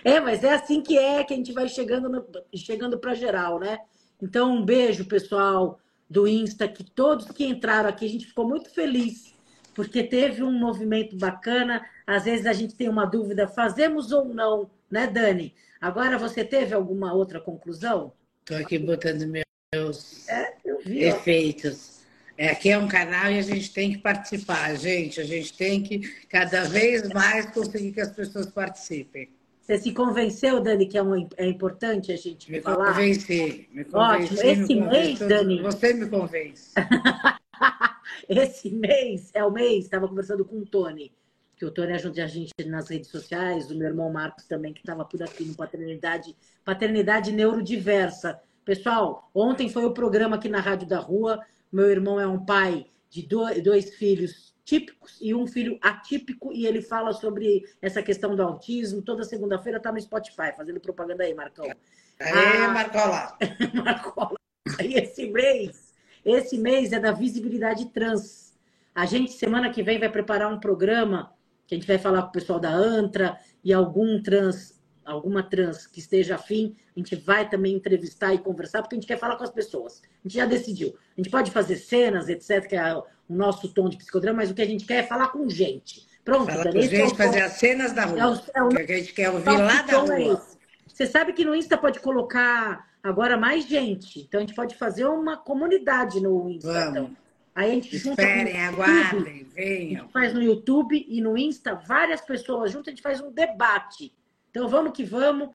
[0.06, 2.26] É, mas é assim que é, que a gente vai chegando, no,
[2.56, 3.80] chegando para geral, né?
[4.22, 8.70] Então, um beijo, pessoal do Insta, que todos que entraram aqui, a gente ficou muito
[8.70, 9.34] feliz,
[9.74, 11.84] porque teve um movimento bacana.
[12.06, 15.56] Às vezes a gente tem uma dúvida, fazemos ou não, né, Dani?
[15.80, 18.14] Agora, você teve alguma outra conclusão?
[18.42, 20.30] Estou aqui botando meus.
[20.30, 20.54] É,
[20.86, 22.02] efeitos.
[22.38, 25.22] É, aqui é um canal e a gente tem que participar, gente.
[25.22, 29.30] A gente tem que cada vez mais conseguir que as pessoas participem.
[29.62, 32.94] Você se convenceu, Dani, que é, um, é importante a gente me falar?
[32.94, 34.34] Convenci, me convenci.
[34.34, 34.42] Ótimo.
[34.42, 35.62] Esse me mês, Dani.
[35.62, 36.74] Você me convence.
[38.28, 41.12] Esse mês é o mês, estava conversando com o Tony,
[41.56, 44.80] que o Tony ajuda a gente nas redes sociais, o meu irmão Marcos também, que
[44.80, 50.88] estava por aqui no Paternidade, Paternidade Neurodiversa Pessoal, ontem foi o programa aqui na Rádio
[50.88, 51.40] da Rua.
[51.72, 56.82] Meu irmão é um pai de dois filhos típicos e um filho atípico, e ele
[56.82, 59.02] fala sobre essa questão do autismo.
[59.02, 61.66] Toda segunda-feira está no Spotify, fazendo propaganda aí, Marcão.
[61.66, 63.38] Aê, ah, Marcola!
[63.74, 64.38] Marcola.
[64.82, 65.94] E esse mês,
[66.24, 68.58] esse mês é da visibilidade trans.
[68.94, 71.34] A gente, semana que vem, vai preparar um programa
[71.66, 75.88] que a gente vai falar com o pessoal da ANTRA e algum trans, alguma trans
[75.88, 79.36] que esteja afim, a gente vai também entrevistar e conversar, porque a gente quer falar
[79.36, 80.02] com as pessoas.
[80.04, 80.96] A gente já decidiu.
[81.18, 84.54] A gente pode fazer cenas, etc., que é o nosso tom de psicodrama, mas o
[84.54, 86.06] que a gente quer é falar com gente.
[86.24, 88.20] Pronto, Fala com gente, é fazer as cenas da rua.
[88.20, 90.34] É o, é o, que a gente quer ouvir lá da é rua.
[90.34, 94.20] É você sabe que no Insta pode colocar agora mais gente.
[94.20, 96.72] Então a gente pode fazer uma comunidade no Insta.
[96.72, 96.90] Vamos.
[96.90, 97.18] Então.
[97.54, 100.02] Aí a gente Esperem, aguardem, venham.
[100.02, 103.32] A gente faz no YouTube e no Insta, várias pessoas juntas, a gente faz um
[103.32, 104.14] debate.
[104.52, 105.50] Então vamos que vamos.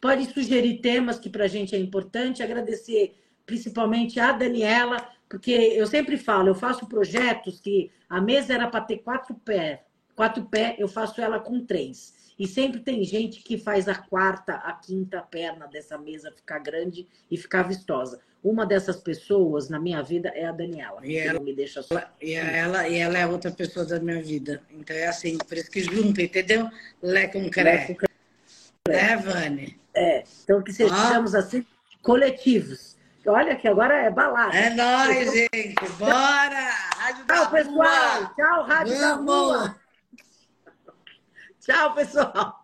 [0.00, 2.42] Pode sugerir temas que para a gente é importante.
[2.42, 4.96] Agradecer principalmente a Daniela,
[5.28, 9.80] porque eu sempre falo, eu faço projetos que a mesa era para ter quatro pés.
[10.14, 12.14] Quatro pés, eu faço ela com três.
[12.38, 17.06] E sempre tem gente que faz a quarta, a quinta perna dessa mesa ficar grande
[17.30, 18.20] e ficar vistosa.
[18.42, 21.00] Uma dessas pessoas na minha vida é a Daniela.
[21.04, 22.02] E ela me deixa só.
[22.20, 24.60] E ela, e ela é outra pessoa da minha vida.
[24.70, 26.68] Então é assim, por isso que junta, entendeu?
[27.00, 27.96] Lé com cré.
[28.88, 29.80] Né, Vani?
[29.94, 30.24] É.
[30.42, 31.38] Então que sejamos ah.
[31.38, 31.66] assim,
[32.02, 32.96] coletivos.
[33.24, 34.56] Olha que agora é balada.
[34.56, 35.88] É nóis, gente.
[35.96, 36.70] Bora!
[36.96, 38.34] Rádio Tchau, pessoal.
[38.34, 39.26] Tchau, Rádio Vamos.
[39.26, 39.76] da Rua.
[41.60, 42.61] Tchau, pessoal.